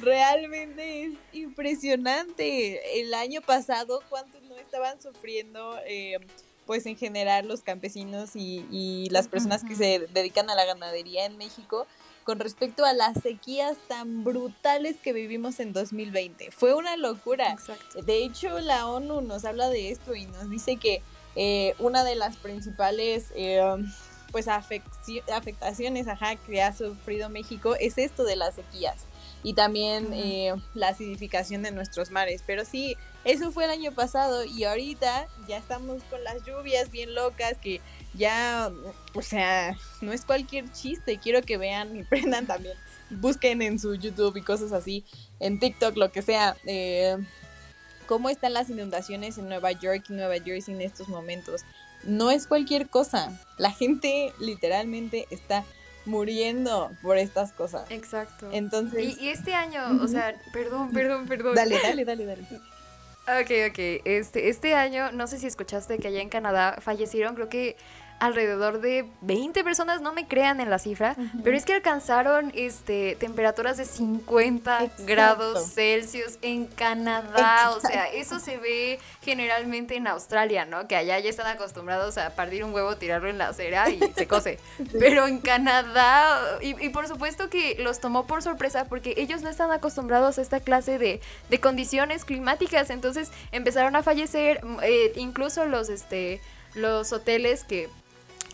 Realmente 0.00 1.04
es 1.04 1.14
impresionante. 1.32 3.00
El 3.00 3.12
año 3.14 3.40
pasado, 3.40 4.02
¿cuántos 4.08 4.42
no 4.42 4.56
estaban 4.56 5.00
sufriendo? 5.00 5.78
Eh, 5.86 6.18
pues 6.66 6.84
en 6.86 6.96
general 6.96 7.46
los 7.46 7.62
campesinos 7.62 8.30
y, 8.34 9.08
las 9.10 9.28
personas 9.28 9.62
que 9.62 9.76
se 9.76 10.00
dedican 10.12 10.50
a 10.50 10.54
la 10.56 10.64
ganadería 10.64 11.24
en 11.24 11.36
México 11.38 11.86
con 12.26 12.40
respecto 12.40 12.84
a 12.84 12.92
las 12.92 13.22
sequías 13.22 13.76
tan 13.86 14.24
brutales 14.24 14.96
que 14.96 15.12
vivimos 15.12 15.60
en 15.60 15.72
2020. 15.72 16.50
Fue 16.50 16.74
una 16.74 16.96
locura. 16.96 17.56
De 18.04 18.24
hecho, 18.24 18.58
la 18.58 18.88
ONU 18.88 19.20
nos 19.20 19.44
habla 19.44 19.70
de 19.70 19.92
esto 19.92 20.12
y 20.16 20.26
nos 20.26 20.50
dice 20.50 20.76
que 20.76 21.02
eh, 21.36 21.76
una 21.78 22.02
de 22.02 22.16
las 22.16 22.36
principales 22.36 23.32
eh, 23.36 23.62
pues 24.32 24.48
afectaciones 24.48 26.08
que 26.44 26.62
ha 26.62 26.76
sufrido 26.76 27.30
México 27.30 27.76
es 27.76 27.96
esto 27.96 28.24
de 28.24 28.34
las 28.34 28.56
sequías 28.56 29.06
y 29.44 29.54
también 29.54 30.12
eh, 30.12 30.52
la 30.74 30.88
acidificación 30.88 31.62
de 31.62 31.70
nuestros 31.70 32.10
mares. 32.10 32.42
Pero 32.44 32.64
sí, 32.64 32.96
eso 33.24 33.52
fue 33.52 33.66
el 33.66 33.70
año 33.70 33.92
pasado 33.92 34.44
y 34.44 34.64
ahorita 34.64 35.28
ya 35.46 35.58
estamos 35.58 36.02
con 36.10 36.24
las 36.24 36.42
lluvias 36.44 36.90
bien 36.90 37.14
locas 37.14 37.56
que 37.58 37.80
ya, 38.16 38.70
o 39.14 39.22
sea, 39.22 39.76
no 40.00 40.12
es 40.12 40.24
cualquier 40.24 40.70
chiste. 40.72 41.18
Quiero 41.18 41.42
que 41.42 41.56
vean 41.56 41.96
y 41.96 42.02
prendan 42.04 42.46
también. 42.46 42.76
Busquen 43.10 43.62
en 43.62 43.78
su 43.78 43.94
YouTube 43.94 44.36
y 44.36 44.42
cosas 44.42 44.72
así, 44.72 45.04
en 45.38 45.60
TikTok, 45.60 45.96
lo 45.96 46.10
que 46.10 46.22
sea. 46.22 46.56
Eh, 46.64 47.16
cómo 48.06 48.30
están 48.30 48.52
las 48.52 48.70
inundaciones 48.70 49.38
en 49.38 49.48
Nueva 49.48 49.72
York 49.72 50.04
y 50.08 50.12
Nueva 50.12 50.34
Jersey 50.42 50.74
en 50.74 50.80
estos 50.80 51.08
momentos. 51.08 51.64
No 52.04 52.30
es 52.30 52.46
cualquier 52.46 52.88
cosa. 52.88 53.40
La 53.58 53.70
gente 53.70 54.32
literalmente 54.40 55.26
está 55.30 55.64
muriendo 56.04 56.90
por 57.02 57.18
estas 57.18 57.52
cosas. 57.52 57.90
Exacto. 57.90 58.48
Entonces. 58.52 59.18
Y, 59.18 59.24
y 59.24 59.28
este 59.28 59.54
año, 59.54 60.02
o 60.02 60.08
sea, 60.08 60.34
perdón, 60.52 60.92
perdón, 60.92 61.26
perdón. 61.26 61.54
Dale, 61.54 61.78
dale, 61.82 62.04
dale, 62.04 62.24
dale. 62.26 62.46
Ok, 63.28 63.50
ok. 63.70 63.78
Este, 64.04 64.48
este 64.50 64.74
año, 64.74 65.10
no 65.10 65.26
sé 65.26 65.40
si 65.40 65.48
escuchaste 65.48 65.98
que 65.98 66.06
allá 66.06 66.20
en 66.20 66.28
Canadá 66.28 66.78
fallecieron, 66.80 67.34
creo 67.34 67.48
que 67.48 67.76
alrededor 68.18 68.80
de 68.80 69.06
20 69.20 69.62
personas, 69.62 70.00
no 70.00 70.12
me 70.12 70.26
crean 70.26 70.60
en 70.60 70.70
la 70.70 70.78
cifra, 70.78 71.16
pero 71.44 71.56
es 71.56 71.64
que 71.64 71.74
alcanzaron 71.74 72.52
este, 72.54 73.16
temperaturas 73.16 73.76
de 73.76 73.84
50 73.84 74.84
Exacto. 74.84 75.02
grados 75.06 75.72
Celsius 75.72 76.38
en 76.42 76.66
Canadá. 76.66 77.70
O 77.70 77.80
sea, 77.80 78.06
eso 78.06 78.40
se 78.40 78.56
ve 78.58 78.98
generalmente 79.22 79.96
en 79.96 80.06
Australia, 80.06 80.64
¿no? 80.64 80.88
Que 80.88 80.96
allá 80.96 81.18
ya 81.18 81.28
están 81.28 81.46
acostumbrados 81.46 82.16
a 82.18 82.30
partir 82.30 82.64
un 82.64 82.72
huevo, 82.72 82.96
tirarlo 82.96 83.28
en 83.28 83.38
la 83.38 83.48
acera 83.48 83.90
y 83.90 83.98
se 84.16 84.26
cose. 84.28 84.58
Pero 84.98 85.26
en 85.26 85.38
Canadá, 85.38 86.58
y, 86.60 86.84
y 86.84 86.88
por 86.88 87.08
supuesto 87.08 87.50
que 87.50 87.76
los 87.78 88.00
tomó 88.00 88.26
por 88.26 88.42
sorpresa 88.42 88.86
porque 88.86 89.14
ellos 89.16 89.42
no 89.42 89.50
están 89.50 89.70
acostumbrados 89.72 90.38
a 90.38 90.42
esta 90.42 90.60
clase 90.60 90.98
de, 90.98 91.20
de 91.50 91.60
condiciones 91.60 92.24
climáticas. 92.24 92.90
Entonces 92.90 93.30
empezaron 93.52 93.96
a 93.96 94.02
fallecer, 94.02 94.60
eh, 94.82 95.12
incluso 95.16 95.66
los, 95.66 95.88
este, 95.88 96.40
los 96.74 97.12
hoteles 97.12 97.64
que 97.64 97.88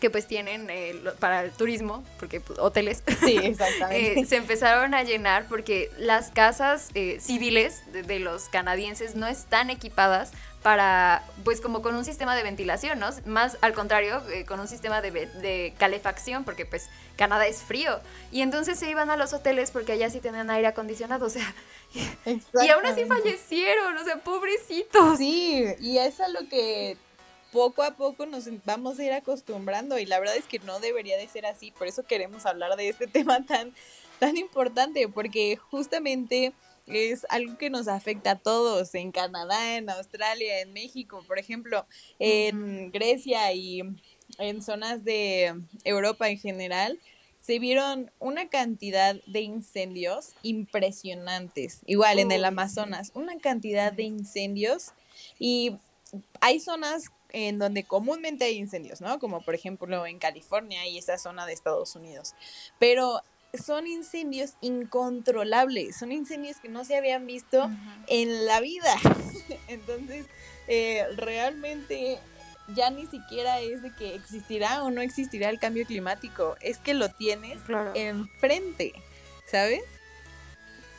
que 0.03 0.09
pues 0.09 0.27
tienen 0.27 0.69
eh, 0.69 0.95
lo- 1.01 1.15
para 1.15 1.45
el 1.45 1.51
turismo, 1.51 2.03
porque 2.19 2.41
pues, 2.41 2.59
hoteles, 2.59 3.01
Sí, 3.23 3.37
exactamente. 3.41 4.19
eh, 4.19 4.25
se 4.25 4.35
empezaron 4.35 4.93
a 4.93 5.01
llenar 5.03 5.45
porque 5.47 5.89
las 5.97 6.29
casas 6.29 6.89
eh, 6.93 7.19
civiles 7.21 7.81
de, 7.93 8.03
de 8.03 8.19
los 8.19 8.49
canadienses 8.49 9.15
no 9.15 9.27
están 9.27 9.69
equipadas 9.69 10.33
para, 10.61 11.23
pues 11.45 11.61
como 11.61 11.81
con 11.81 11.95
un 11.95 12.03
sistema 12.03 12.35
de 12.35 12.43
ventilación, 12.43 12.99
¿no? 12.99 13.09
Más 13.25 13.57
al 13.61 13.71
contrario, 13.73 14.21
con 14.45 14.59
un 14.59 14.67
sistema 14.67 14.99
de, 15.01 15.11
de 15.11 15.73
calefacción, 15.77 16.43
porque 16.43 16.65
pues 16.65 16.89
Canadá 17.15 17.47
es 17.47 17.61
frío. 17.61 18.01
Y 18.29 18.41
entonces 18.41 18.77
se 18.77 18.89
iban 18.89 19.09
a 19.09 19.15
los 19.15 19.31
hoteles 19.31 19.71
porque 19.71 19.93
allá 19.93 20.09
sí 20.09 20.19
tenían 20.19 20.49
aire 20.49 20.67
acondicionado, 20.67 21.25
o 21.27 21.29
sea, 21.29 21.53
y 22.25 22.67
aún 22.69 22.85
así 22.85 23.05
fallecieron, 23.05 23.97
o 23.97 24.03
sea, 24.03 24.17
pobrecitos. 24.17 25.17
Sí, 25.17 25.63
y 25.79 25.97
es 25.97 26.19
a 26.19 26.27
lo 26.27 26.47
que 26.49 26.97
poco 27.53 27.83
a 27.83 27.95
poco 27.95 28.25
nos 28.25 28.49
vamos 28.65 28.99
a 28.99 29.03
ir 29.03 29.13
acostumbrando 29.13 29.99
y 29.99 30.05
la 30.05 30.19
verdad 30.19 30.35
es 30.35 30.45
que 30.45 30.59
no 30.59 30.79
debería 30.79 31.17
de 31.17 31.27
ser 31.27 31.45
así, 31.45 31.71
por 31.71 31.87
eso 31.87 32.03
queremos 32.03 32.45
hablar 32.47 32.75
de 32.75 32.89
este 32.89 33.07
tema 33.07 33.45
tan, 33.45 33.73
tan 34.19 34.35
importante, 34.35 35.07
porque 35.07 35.55
justamente 35.55 36.51
es 36.87 37.25
algo 37.29 37.57
que 37.57 37.69
nos 37.69 37.87
afecta 37.87 38.31
a 38.31 38.39
todos, 38.39 38.93
en 38.95 39.11
Canadá, 39.11 39.77
en 39.77 39.89
Australia, 39.89 40.61
en 40.61 40.73
México, 40.73 41.23
por 41.27 41.39
ejemplo, 41.39 41.85
en 42.19 42.91
Grecia 42.91 43.53
y 43.53 43.83
en 44.39 44.61
zonas 44.61 45.05
de 45.05 45.53
Europa 45.83 46.29
en 46.29 46.39
general. 46.39 46.99
Se 47.41 47.59
vieron 47.59 48.11
una 48.19 48.49
cantidad 48.49 49.15
de 49.27 49.41
incendios 49.41 50.33
impresionantes, 50.43 51.79
igual 51.85 52.19
en 52.19 52.31
el. 52.31 52.45
Amazonas, 52.45 53.11
una 53.15 53.37
cantidad 53.37 53.91
de 53.91 54.03
incendios 54.03 54.91
y 55.39 55.75
hay 56.41 56.59
zonas 56.59 57.11
en 57.33 57.59
donde 57.59 57.83
comúnmente 57.83 58.45
hay 58.45 58.57
incendios, 58.57 59.01
¿no? 59.01 59.19
Como 59.19 59.41
por 59.41 59.55
ejemplo 59.55 60.05
en 60.05 60.19
California 60.19 60.87
y 60.87 60.97
esa 60.97 61.17
zona 61.17 61.45
de 61.45 61.53
Estados 61.53 61.95
Unidos. 61.95 62.35
Pero 62.79 63.21
son 63.53 63.85
incendios 63.87 64.53
incontrolables, 64.61 65.97
son 65.97 66.11
incendios 66.11 66.57
que 66.57 66.69
no 66.69 66.85
se 66.85 66.95
habían 66.95 67.25
visto 67.27 67.69
en 68.07 68.45
la 68.45 68.61
vida. 68.61 68.95
Entonces, 69.67 70.25
eh, 70.67 71.05
realmente 71.17 72.19
ya 72.75 72.89
ni 72.89 73.05
siquiera 73.07 73.59
es 73.59 73.81
de 73.81 73.93
que 73.95 74.15
existirá 74.15 74.83
o 74.83 74.91
no 74.91 75.01
existirá 75.01 75.49
el 75.49 75.59
cambio 75.59 75.85
climático, 75.85 76.55
es 76.61 76.77
que 76.77 76.93
lo 76.93 77.09
tienes 77.09 77.61
Claro. 77.63 77.91
enfrente, 77.95 78.93
¿sabes? 79.45 79.83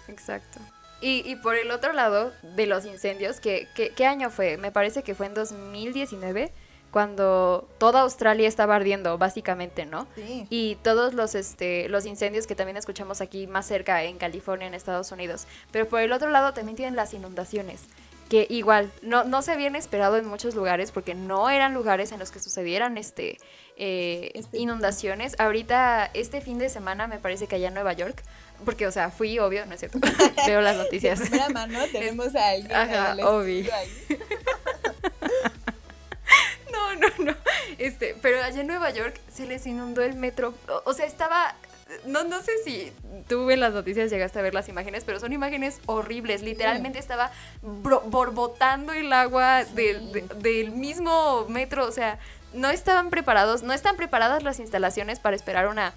Exacto. 0.08 0.60
Y, 1.00 1.22
y 1.30 1.36
por 1.36 1.56
el 1.56 1.70
otro 1.70 1.92
lado 1.92 2.32
de 2.42 2.66
los 2.66 2.86
incendios, 2.86 3.40
¿qué, 3.40 3.68
qué, 3.74 3.90
qué 3.90 4.06
año 4.06 4.30
fue? 4.30 4.56
Me 4.56 4.72
parece 4.72 5.02
que 5.02 5.14
fue 5.14 5.26
en 5.26 5.34
2019, 5.34 6.52
cuando 6.94 7.68
toda 7.78 8.02
Australia 8.02 8.46
estaba 8.46 8.76
ardiendo, 8.76 9.18
básicamente, 9.18 9.84
¿no? 9.84 10.06
Sí. 10.14 10.46
Y 10.48 10.76
todos 10.76 11.12
los, 11.12 11.34
este, 11.34 11.88
los 11.88 12.06
incendios 12.06 12.46
que 12.46 12.54
también 12.54 12.76
escuchamos 12.76 13.20
aquí 13.20 13.48
más 13.48 13.66
cerca, 13.66 14.04
en 14.04 14.16
California, 14.16 14.68
en 14.68 14.74
Estados 14.74 15.10
Unidos. 15.10 15.48
Pero 15.72 15.88
por 15.88 16.00
el 16.00 16.12
otro 16.12 16.30
lado 16.30 16.54
también 16.54 16.76
tienen 16.76 16.94
las 16.94 17.12
inundaciones, 17.12 17.82
que 18.28 18.46
igual 18.48 18.92
no, 19.02 19.24
no 19.24 19.42
se 19.42 19.50
habían 19.50 19.74
esperado 19.74 20.16
en 20.18 20.26
muchos 20.26 20.54
lugares 20.54 20.92
porque 20.92 21.14
no 21.14 21.50
eran 21.50 21.74
lugares 21.74 22.12
en 22.12 22.20
los 22.20 22.30
que 22.30 22.38
sucedieran 22.38 22.96
este, 22.96 23.38
eh, 23.76 24.30
Este- 24.34 24.58
inundaciones. 24.58 25.34
Ahorita, 25.38 26.10
este 26.14 26.40
fin 26.40 26.58
de 26.58 26.68
semana, 26.68 27.06
me 27.06 27.18
parece 27.18 27.46
que 27.46 27.56
allá 27.56 27.68
en 27.68 27.74
Nueva 27.74 27.92
York, 27.92 28.22
porque, 28.64 28.86
o 28.86 28.92
sea, 28.92 29.10
fui, 29.10 29.38
obvio, 29.38 29.66
no 29.66 29.74
es 29.74 29.80
cierto, 29.80 29.98
veo 30.46 30.60
las 30.60 30.76
noticias. 30.76 31.18
De 31.18 31.26
primera 31.26 31.48
mano 31.50 31.78
tenemos 31.90 32.34
a 32.36 32.48
alguien 32.50 32.72
Ajá, 32.74 33.16
obvio. 33.26 33.72
ahí. 33.74 33.88
No, 36.72 36.94
no, 36.96 37.08
no. 37.24 37.34
Este, 37.78 38.16
pero 38.20 38.42
allá 38.42 38.60
en 38.60 38.66
Nueva 38.66 38.90
York 38.90 39.20
se 39.32 39.46
les 39.46 39.66
inundó 39.66 40.02
el 40.02 40.14
metro. 40.14 40.54
O, 40.68 40.90
o 40.90 40.94
sea, 40.94 41.06
estaba. 41.06 41.54
No, 42.06 42.24
no 42.24 42.42
sé 42.42 42.50
si 42.64 42.92
tú 43.28 43.50
en 43.50 43.60
las 43.60 43.72
noticias 43.72 44.10
llegaste 44.10 44.38
a 44.38 44.42
ver 44.42 44.54
las 44.54 44.68
imágenes, 44.68 45.04
pero 45.04 45.20
son 45.20 45.32
imágenes 45.32 45.80
horribles. 45.86 46.42
Literalmente 46.42 46.98
estaba 46.98 47.30
bro- 47.62 48.02
borbotando 48.06 48.92
el 48.92 49.12
agua 49.12 49.64
de- 49.64 50.00
de- 50.00 50.24
del 50.38 50.72
mismo 50.72 51.46
metro. 51.48 51.86
O 51.86 51.92
sea, 51.92 52.18
no 52.54 52.70
estaban 52.70 53.10
preparados, 53.10 53.62
no 53.62 53.72
están 53.72 53.96
preparadas 53.96 54.42
las 54.42 54.60
instalaciones 54.60 55.18
para 55.18 55.36
esperar 55.36 55.68
una, 55.68 55.92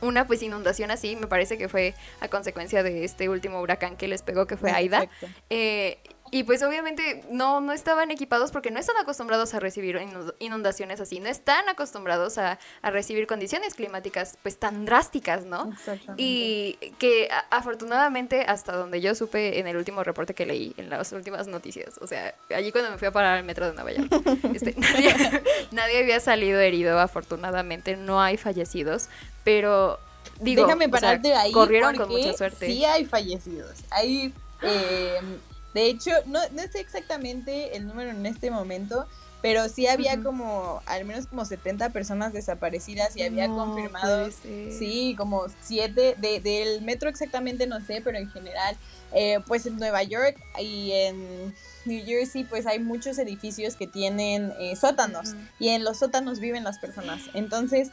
una 0.00 0.26
pues 0.26 0.42
inundación 0.42 0.90
así. 0.90 1.16
Me 1.16 1.26
parece 1.26 1.58
que 1.58 1.68
fue 1.68 1.94
a 2.20 2.28
consecuencia 2.28 2.82
de 2.82 3.04
este 3.04 3.28
último 3.28 3.60
huracán 3.60 3.96
que 3.96 4.08
les 4.08 4.22
pegó, 4.22 4.46
que 4.46 4.56
fue 4.56 4.70
Aida. 4.70 5.06
Eh, 5.50 5.98
y 6.34 6.42
pues 6.44 6.62
obviamente 6.62 7.22
no, 7.30 7.60
no 7.60 7.72
estaban 7.72 8.10
equipados 8.10 8.50
porque 8.50 8.70
no 8.70 8.80
están 8.80 8.96
acostumbrados 8.96 9.52
a 9.54 9.60
recibir 9.60 9.96
inu- 9.98 10.34
inundaciones 10.40 10.98
así, 10.98 11.20
no 11.20 11.28
están 11.28 11.68
acostumbrados 11.68 12.38
a, 12.38 12.58
a 12.80 12.90
recibir 12.90 13.26
condiciones 13.26 13.74
climáticas 13.74 14.38
pues 14.42 14.56
tan 14.56 14.84
drásticas, 14.86 15.44
¿no? 15.44 15.70
Exactamente. 15.72 16.14
Y 16.22 16.78
que 16.98 17.28
a- 17.30 17.44
afortunadamente 17.54 18.40
hasta 18.48 18.74
donde 18.74 19.00
yo 19.02 19.14
supe 19.14 19.60
en 19.60 19.68
el 19.68 19.76
último 19.76 20.02
reporte 20.02 20.32
que 20.34 20.46
leí, 20.46 20.72
en 20.78 20.88
las 20.90 21.12
últimas 21.12 21.46
noticias, 21.48 21.98
o 22.00 22.06
sea, 22.06 22.34
allí 22.54 22.72
cuando 22.72 22.90
me 22.90 22.96
fui 22.98 23.08
a 23.08 23.12
parar 23.12 23.36
al 23.38 23.44
metro 23.44 23.66
de 23.66 23.74
Nueva 23.74 23.92
York, 23.92 24.10
este, 24.54 24.74
nadie, 24.78 25.14
nadie 25.70 25.98
había 25.98 26.18
salido 26.18 26.58
herido, 26.60 26.98
afortunadamente 26.98 27.96
no 27.96 28.20
hay 28.22 28.38
fallecidos, 28.38 29.08
pero 29.44 29.98
digo, 30.40 30.64
Déjame 30.64 30.86
o 30.86 30.88
sea, 30.88 30.98
pararte 31.00 31.34
ahí. 31.34 31.52
corrieron 31.52 31.94
con 31.94 32.08
mucha 32.08 32.32
suerte. 32.32 32.66
Sí 32.66 32.84
hay 32.86 33.04
fallecidos. 33.04 33.72
Hay, 33.90 34.32
eh, 34.62 35.20
de 35.74 35.86
hecho, 35.86 36.10
no, 36.26 36.40
no 36.52 36.62
sé 36.70 36.80
exactamente 36.80 37.76
el 37.76 37.86
número 37.86 38.10
en 38.10 38.26
este 38.26 38.50
momento, 38.50 39.06
pero 39.42 39.68
sí 39.68 39.88
había 39.88 40.22
como, 40.22 40.80
al 40.86 41.04
menos 41.04 41.26
como 41.26 41.44
70 41.44 41.90
personas 41.90 42.32
desaparecidas 42.32 43.16
y 43.16 43.22
había 43.22 43.48
No 43.48 43.56
confirmado, 43.56 44.30
sí, 44.30 45.14
como 45.18 45.46
7, 45.62 46.14
de, 46.16 46.40
del 46.40 46.82
metro 46.82 47.08
exactamente 47.08 47.66
no 47.66 47.84
sé, 47.84 48.00
pero 48.04 48.18
en 48.18 48.30
general, 48.30 48.76
eh, 49.12 49.40
pues 49.48 49.66
en 49.66 49.76
Nueva 49.78 50.04
York 50.04 50.36
y 50.60 50.92
en 50.92 51.54
New 51.84 52.04
Jersey, 52.06 52.44
pues 52.44 52.66
hay 52.66 52.78
muchos 52.78 53.18
edificios 53.18 53.74
que 53.74 53.88
tienen 53.88 54.52
eh, 54.60 54.76
sótanos 54.76 55.34
y 55.58 55.70
en 55.70 55.82
los 55.82 55.98
sótanos 55.98 56.38
viven 56.38 56.62
las 56.62 56.78
personas. 56.78 57.22
Entonces, 57.34 57.90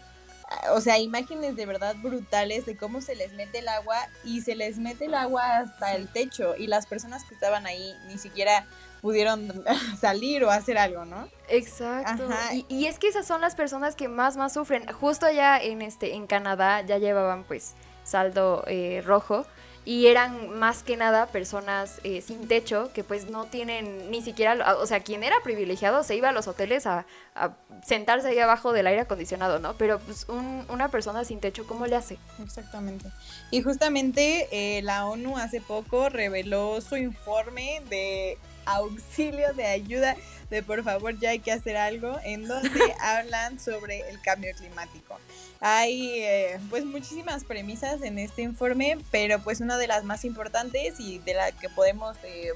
o 0.72 0.82
sea, 0.82 1.00
imágenes 1.00 1.56
de 1.56 1.66
verdad 1.66 1.96
brutales 2.02 2.66
de 2.66 2.76
cómo 2.76 3.02
se 3.02 3.16
les 3.16 3.34
mete 3.34 3.60
el 3.60 3.68
agua 3.68 3.96
y 4.24 4.42
se 4.42 4.56
les 4.56 4.78
mete 4.78 5.06
el 5.06 5.14
agua 5.14 5.60
hasta 5.60 5.96
el 5.96 6.08
techo 6.08 6.56
y 6.58 6.68
las 6.68 6.88
personas 6.88 7.24
que 7.24 7.34
estaban 7.34 7.66
ahí 7.66 7.94
ni 8.08 8.18
siquiera 8.18 8.66
pudieron 9.02 9.64
salir 10.00 10.44
o 10.44 10.50
hacer 10.50 10.78
algo, 10.78 11.06
¿no? 11.06 11.28
Exacto. 11.48 12.28
Y, 12.54 12.66
y 12.68 12.86
es 12.88 13.00
que 13.00 13.08
esas 13.08 13.26
son 13.26 13.42
las 13.42 13.56
personas 13.56 13.96
que 13.96 14.08
más 14.08 14.38
más 14.38 14.54
sufren. 14.54 14.92
Justo 14.92 15.26
allá 15.26 15.58
en 15.62 15.82
este 15.82 16.16
en 16.16 16.28
Canadá 16.28 16.82
ya 16.82 16.98
llevaban 16.98 17.44
pues 17.44 17.76
saldo 18.04 18.64
eh, 18.68 19.04
rojo 19.06 19.46
y 19.90 20.06
eran 20.06 20.52
más 20.60 20.84
que 20.84 20.98
nada 20.98 21.26
personas 21.26 22.00
eh, 22.04 22.22
sin 22.22 22.48
techo 22.48 22.92
que 22.94 23.04
pues 23.04 23.32
no 23.32 23.46
tienen 23.46 24.12
ni 24.12 24.22
siquiera, 24.22 24.76
o 24.78 24.86
sea, 24.86 25.00
quien 25.00 25.24
era 25.24 25.38
privilegiado 25.44 26.04
se 26.04 26.16
iba 26.16 26.30
a 26.30 26.32
los 26.32 26.48
hoteles 26.48 26.86
a, 26.86 27.08
a 27.34 27.56
sentarse 27.84 28.28
ahí 28.28 28.38
abajo 28.38 28.72
del 28.72 28.86
aire 28.86 29.02
acondicionado, 29.02 29.58
¿no? 29.58 29.74
Pero 29.80 29.98
pues 29.98 30.28
un- 30.30 30.64
una 30.70 30.90
persona 30.90 31.24
sin 31.26 31.40
techo, 31.40 31.66
¿cómo 31.66 31.88
le 31.88 31.96
hace? 31.96 32.20
Exactamente. 32.44 33.08
Y 33.50 33.64
justamente 33.64 34.48
eh, 34.52 34.84
la 34.84 35.08
ONU 35.08 35.40
hace 35.40 35.60
poco 35.60 36.10
reveló 36.10 36.82
su 36.82 36.96
informe 36.96 37.82
de 37.90 38.38
auxilio, 38.68 39.54
de 39.54 39.66
ayuda, 39.66 40.16
de 40.50 40.64
por 40.64 40.84
favor 40.84 41.18
ya 41.20 41.32
hay 41.32 41.40
que 41.40 41.52
hacer 41.52 41.78
algo, 41.78 42.20
en 42.24 42.48
donde 42.48 42.94
hablan 43.02 43.60
sobre 43.60 44.10
el 44.10 44.22
cambio 44.22 44.54
climático. 44.56 45.20
Hay 45.60 46.20
eh, 46.22 46.60
pues 46.70 46.86
muchísimas 46.86 47.44
premisas 47.44 48.02
en 48.02 48.18
este 48.18 48.42
informe, 48.42 48.98
pero 49.12 49.40
pues 49.40 49.62
una 49.62 49.78
de 49.78 49.88
las 49.88 50.04
más 50.04 50.26
importantes 50.26 51.00
y 51.00 51.20
de 51.20 51.34
la 51.34 51.52
que 51.52 51.70
podemos 51.70 52.18
eh, 52.24 52.50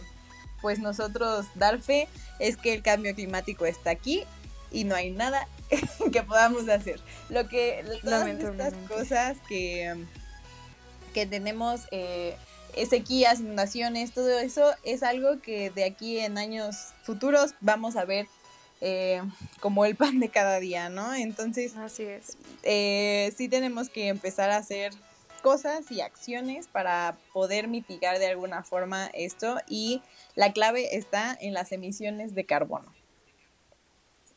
pues 0.61 0.79
nosotros 0.79 1.45
dar 1.55 1.81
fe 1.81 2.07
es 2.39 2.55
que 2.57 2.73
el 2.73 2.81
cambio 2.81 3.13
climático 3.13 3.65
está 3.65 3.91
aquí 3.91 4.23
y 4.71 4.85
no 4.85 4.95
hay 4.95 5.11
nada 5.11 5.47
que 6.11 6.23
podamos 6.23 6.69
hacer. 6.69 6.99
Lo 7.29 7.47
que 7.47 7.83
todas 8.01 8.27
estas 8.27 8.73
cosas 8.87 9.37
que, 9.47 9.93
que 11.13 11.25
tenemos 11.25 11.81
eh, 11.91 12.37
sequías, 12.87 13.39
inundaciones, 13.39 14.11
todo 14.11 14.39
eso 14.39 14.73
es 14.83 15.03
algo 15.03 15.41
que 15.41 15.69
de 15.69 15.83
aquí 15.83 16.19
en 16.19 16.37
años 16.37 16.93
futuros 17.03 17.55
vamos 17.61 17.95
a 17.95 18.05
ver 18.05 18.27
eh, 18.81 19.21
como 19.59 19.85
el 19.85 19.95
pan 19.95 20.19
de 20.19 20.29
cada 20.29 20.59
día, 20.59 20.89
¿no? 20.89 21.13
Entonces, 21.13 21.75
así 21.77 22.03
es. 22.03 22.37
Eh, 22.63 23.33
sí 23.37 23.47
tenemos 23.47 23.89
que 23.89 24.09
empezar 24.09 24.49
a 24.49 24.57
hacer 24.57 24.91
cosas 25.41 25.91
y 25.91 26.01
acciones 26.01 26.67
para 26.67 27.17
poder 27.31 27.67
mitigar 27.67 28.19
de 28.19 28.27
alguna 28.27 28.63
forma 28.63 29.07
esto 29.13 29.57
y 29.67 30.01
la 30.35 30.53
clave 30.53 30.95
está 30.97 31.37
en 31.39 31.53
las 31.53 31.71
emisiones 31.71 32.33
de 32.33 32.45
carbono. 32.45 32.91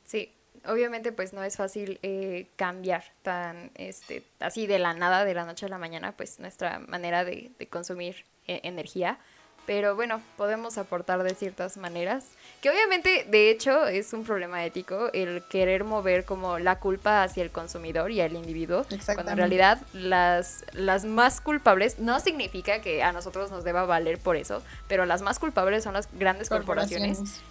Sí, 0.04 0.30
obviamente 0.68 1.12
pues 1.12 1.32
no 1.32 1.42
es 1.42 1.56
fácil 1.56 1.98
eh, 2.02 2.48
cambiar 2.56 3.04
tan 3.22 3.70
este 3.74 4.22
así 4.40 4.66
de 4.66 4.78
la 4.78 4.94
nada 4.94 5.24
de 5.24 5.34
la 5.34 5.44
noche 5.44 5.66
a 5.66 5.68
la 5.68 5.78
mañana 5.78 6.12
pues 6.12 6.40
nuestra 6.40 6.78
manera 6.78 7.24
de, 7.24 7.50
consumir 7.70 8.24
eh, 8.46 8.60
energía 8.64 9.18
pero 9.66 9.96
bueno, 9.96 10.22
podemos 10.36 10.78
aportar 10.78 11.22
de 11.24 11.34
ciertas 11.34 11.76
maneras, 11.76 12.28
que 12.62 12.70
obviamente 12.70 13.26
de 13.28 13.50
hecho 13.50 13.86
es 13.86 14.12
un 14.12 14.24
problema 14.24 14.64
ético 14.64 15.10
el 15.12 15.42
querer 15.50 15.82
mover 15.82 16.24
como 16.24 16.60
la 16.60 16.78
culpa 16.78 17.24
hacia 17.24 17.42
el 17.42 17.50
consumidor 17.50 18.12
y 18.12 18.20
al 18.20 18.34
individuo, 18.34 18.86
cuando 19.04 19.32
en 19.32 19.38
realidad 19.38 19.82
las, 19.92 20.64
las 20.72 21.04
más 21.04 21.40
culpables, 21.40 21.98
no 21.98 22.20
significa 22.20 22.80
que 22.80 23.02
a 23.02 23.12
nosotros 23.12 23.50
nos 23.50 23.64
deba 23.64 23.84
valer 23.84 24.18
por 24.18 24.36
eso, 24.36 24.62
pero 24.86 25.04
las 25.04 25.20
más 25.22 25.40
culpables 25.40 25.82
son 25.82 25.94
las 25.94 26.08
grandes 26.12 26.48
corporaciones. 26.48 27.42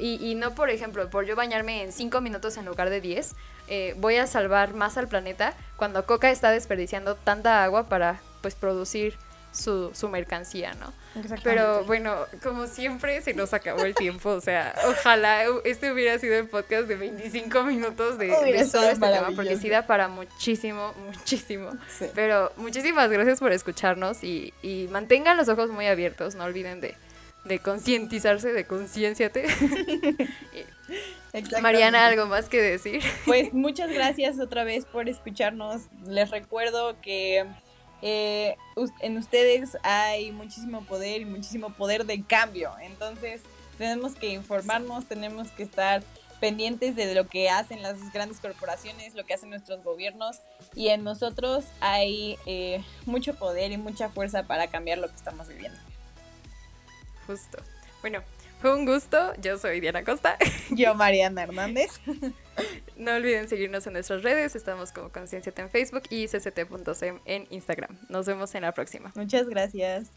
Y, 0.00 0.34
no, 0.34 0.54
por 0.54 0.70
ejemplo, 0.70 1.08
por 1.10 1.24
yo 1.24 1.36
bañarme 1.36 1.82
en 1.82 1.92
5 1.92 2.20
minutos 2.20 2.56
en 2.56 2.66
lugar 2.66 2.90
de 2.90 3.00
10, 3.00 3.34
eh, 3.68 3.94
voy 3.98 4.16
a 4.16 4.26
salvar 4.26 4.74
más 4.74 4.96
al 4.96 5.08
planeta 5.08 5.54
cuando 5.76 6.04
Coca 6.06 6.30
está 6.30 6.50
desperdiciando 6.50 7.14
tanta 7.16 7.64
agua 7.64 7.88
para 7.88 8.20
pues 8.40 8.54
producir 8.54 9.16
su, 9.52 9.90
su 9.94 10.08
mercancía, 10.08 10.74
¿no? 10.74 10.92
Pero 11.42 11.84
bueno, 11.84 12.14
como 12.42 12.66
siempre 12.66 13.20
se 13.22 13.34
nos 13.34 13.52
acabó 13.52 13.84
el 13.84 13.94
tiempo, 13.94 14.30
o 14.30 14.40
sea, 14.40 14.74
ojalá 14.86 15.44
este 15.64 15.92
hubiera 15.92 16.18
sido 16.18 16.36
el 16.36 16.48
podcast 16.48 16.86
de 16.86 16.96
25 16.96 17.64
minutos 17.64 18.18
de, 18.18 18.28
de 18.28 18.64
solo 18.64 18.88
este 18.88 19.06
tema, 19.06 19.30
porque 19.34 19.56
sí 19.56 19.68
da 19.68 19.86
para 19.86 20.08
muchísimo, 20.08 20.94
muchísimo. 21.06 21.70
Pero 22.14 22.52
muchísimas 22.56 23.10
gracias 23.10 23.40
por 23.40 23.52
escucharnos 23.52 24.22
y, 24.22 24.52
y 24.62 24.88
mantengan 24.90 25.36
los 25.36 25.48
ojos 25.48 25.70
muy 25.70 25.86
abiertos, 25.86 26.34
no 26.34 26.44
olviden 26.44 26.80
de, 26.80 26.94
de 27.44 27.58
concientizarse, 27.58 28.52
de 28.52 28.64
concienciate. 28.64 29.46
Mariana, 31.62 32.06
¿algo 32.06 32.26
más 32.26 32.48
que 32.48 32.60
decir? 32.60 33.02
Pues 33.24 33.52
muchas 33.52 33.90
gracias 33.90 34.38
otra 34.40 34.64
vez 34.64 34.84
por 34.84 35.08
escucharnos. 35.08 35.82
Les 36.06 36.30
recuerdo 36.30 37.00
que 37.00 37.46
eh, 38.02 38.56
en 39.00 39.16
ustedes 39.16 39.76
hay 39.82 40.32
muchísimo 40.32 40.84
poder 40.84 41.22
y 41.22 41.24
muchísimo 41.24 41.70
poder 41.70 42.06
de 42.06 42.22
cambio. 42.22 42.72
Entonces 42.80 43.42
tenemos 43.76 44.14
que 44.14 44.30
informarnos, 44.30 45.06
tenemos 45.06 45.50
que 45.50 45.62
estar 45.62 46.02
pendientes 46.40 46.94
de 46.94 47.14
lo 47.14 47.26
que 47.26 47.50
hacen 47.50 47.82
las 47.82 48.12
grandes 48.12 48.38
corporaciones, 48.40 49.14
lo 49.14 49.24
que 49.24 49.34
hacen 49.34 49.50
nuestros 49.50 49.82
gobiernos 49.82 50.38
y 50.74 50.88
en 50.88 51.02
nosotros 51.02 51.64
hay 51.80 52.38
eh, 52.46 52.84
mucho 53.06 53.34
poder 53.34 53.72
y 53.72 53.76
mucha 53.76 54.08
fuerza 54.08 54.44
para 54.44 54.68
cambiar 54.68 54.98
lo 54.98 55.08
que 55.08 55.16
estamos 55.16 55.48
viviendo. 55.48 55.78
Justo. 57.28 57.58
Bueno, 58.00 58.22
fue 58.60 58.74
un 58.74 58.86
gusto. 58.86 59.34
Yo 59.40 59.58
soy 59.58 59.80
Diana 59.80 60.02
Costa. 60.02 60.38
Yo, 60.70 60.94
Mariana 60.94 61.44
Hernández. 61.44 62.00
No 62.96 63.12
olviden 63.14 63.48
seguirnos 63.48 63.86
en 63.86 63.92
nuestras 63.92 64.24
redes. 64.24 64.56
Estamos 64.56 64.90
como 64.90 65.10
Concienciate 65.10 65.62
en 65.62 65.70
Facebook 65.70 66.02
y 66.10 66.26
cct.sem 66.26 67.20
en 67.24 67.46
Instagram. 67.50 67.96
Nos 68.08 68.26
vemos 68.26 68.52
en 68.56 68.62
la 68.62 68.72
próxima. 68.72 69.12
Muchas 69.14 69.48
gracias. 69.48 70.10